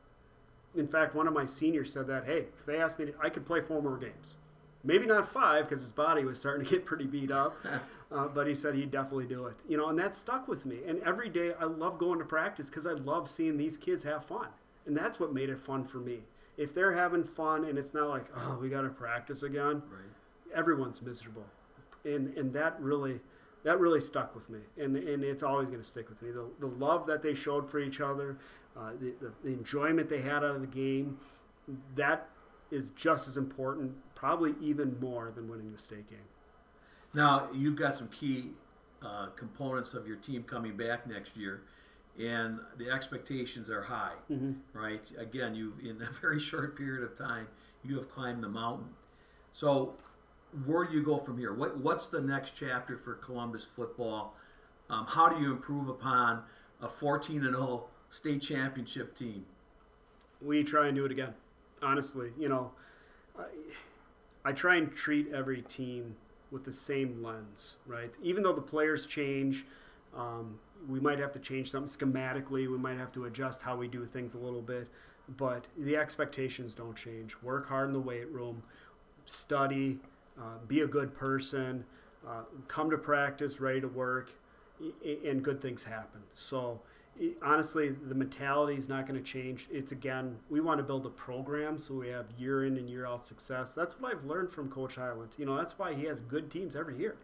[0.75, 3.29] In fact, one of my seniors said that, hey, if they asked me, to, I
[3.29, 4.35] could play four more games.
[4.83, 7.55] Maybe not five because his body was starting to get pretty beat up,
[8.11, 9.57] uh, but he said he'd definitely do it.
[9.67, 10.79] You know, and that stuck with me.
[10.87, 14.25] And every day I love going to practice because I love seeing these kids have
[14.25, 14.47] fun,
[14.85, 16.19] and that's what made it fun for me.
[16.57, 20.55] If they're having fun and it's not like, oh, we got to practice again, Right.
[20.55, 21.45] everyone's miserable,
[22.03, 23.19] and and that really
[23.63, 26.31] that really stuck with me, and and it's always going to stick with me.
[26.31, 28.37] The, the love that they showed for each other,
[28.75, 31.19] uh, the, the the enjoyment they had out of the game,
[31.95, 32.27] that
[32.71, 36.19] is just as important, probably even more than winning the state game.
[37.15, 38.51] Now you've got some key
[39.01, 41.63] uh, components of your team coming back next year,
[42.19, 44.13] and the expectations are high.
[44.73, 45.01] Right?
[45.17, 47.47] Again, you in a very short period of time,
[47.83, 48.89] you have climbed the mountain.
[49.53, 49.95] So,
[50.67, 51.55] where do you go from here?
[51.55, 54.35] What What's the next chapter for Columbus football?
[54.91, 56.43] Um, how do you improve upon
[56.79, 59.45] a 14 and 0 state championship team?
[60.41, 61.33] we try and do it again.
[61.83, 62.71] Honestly, you know,
[63.37, 63.43] I,
[64.43, 66.15] I try and treat every team
[66.49, 68.13] with the same lens, right?
[68.21, 69.65] Even though the players change,
[70.15, 72.69] um, we might have to change something schematically.
[72.69, 74.87] We might have to adjust how we do things a little bit,
[75.37, 77.35] but the expectations don't change.
[77.41, 78.63] Work hard in the weight room,
[79.25, 79.99] study,
[80.37, 81.85] uh, be a good person,
[82.27, 84.33] uh, come to practice ready to work,
[85.25, 86.21] and good things happen.
[86.33, 86.81] So
[87.41, 89.67] honestly, the mentality is not going to change.
[89.71, 93.05] It's again, we want to build a program so we have year in and year
[93.05, 93.73] out success.
[93.73, 95.31] That's what I've learned from Coach Hyland.
[95.37, 97.17] You know, that's why he has good teams every year.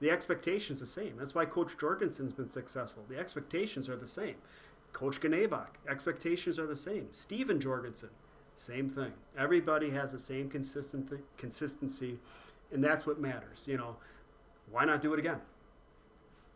[0.00, 1.16] The expectation's the same.
[1.18, 3.04] That's why Coach Jorgensen's been successful.
[3.08, 4.36] The expectations are the same.
[4.92, 7.08] Coach Ganebach, expectations are the same.
[7.10, 8.10] Steven Jorgensen,
[8.56, 9.12] same thing.
[9.36, 12.18] Everybody has the same consistent consistency,
[12.72, 13.66] and that's what matters.
[13.66, 13.96] You know,
[14.70, 15.40] why not do it again?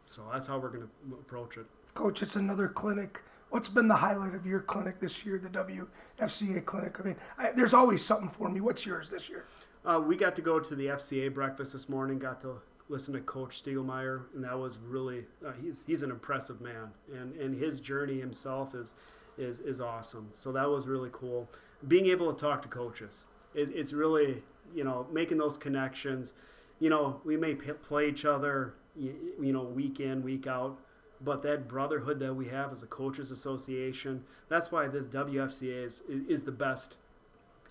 [0.07, 1.67] So that's how we're going to approach it.
[1.99, 3.23] Coach, it's another clinic.
[3.51, 6.97] What's been the highlight of your clinic this year, the WFCA clinic?
[7.01, 8.61] I mean, I, there's always something for me.
[8.61, 9.47] What's yours this year?
[9.85, 12.21] Uh, we got to go to the FCA breakfast this morning.
[12.21, 15.51] Got to listen to Coach Stiegelmeier, and that was really uh,
[15.89, 18.95] an impressive man, and and his journey himself is
[19.37, 20.31] is is awesome.
[20.35, 21.51] So that was really cool.
[21.89, 23.25] Being able to talk to coaches,
[23.57, 26.35] it, it's really you know making those connections.
[26.79, 30.79] You know, we may p- play each other, you, you know, week in week out,
[31.21, 36.03] but that brotherhood that we have as a coaches association, that's why this WFCA is
[36.09, 36.97] is the best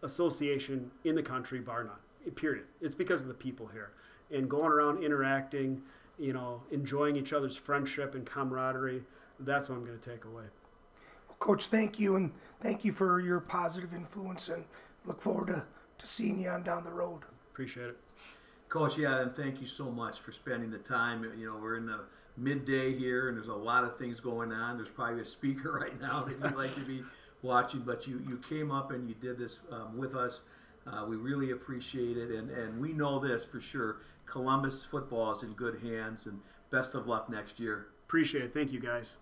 [0.03, 2.33] association in the country, bar none.
[2.35, 2.65] Period.
[2.81, 3.91] It's because of the people here
[4.31, 5.81] and going around interacting,
[6.19, 9.03] you know, enjoying each other's friendship and camaraderie.
[9.39, 10.43] That's what I'm going to take away.
[11.27, 12.31] Well, Coach, thank you, and
[12.61, 14.65] thank you for your positive influence, and
[15.05, 15.63] look forward to,
[15.97, 17.21] to seeing you on down the road.
[17.51, 17.97] Appreciate it.
[18.69, 21.23] Coach, yeah, and thank you so much for spending the time.
[21.37, 22.01] You know, we're in the
[22.37, 24.77] midday here, and there's a lot of things going on.
[24.77, 27.03] There's probably a speaker right now that you'd like to be
[27.41, 30.41] watching, but you, you came up and you did this um, with us.
[30.85, 33.97] Uh, we really appreciate it, and, and we know this for sure.
[34.25, 36.39] Columbus football is in good hands, and
[36.69, 37.87] best of luck next year.
[38.05, 38.53] Appreciate it.
[38.53, 39.17] Thank you, guys.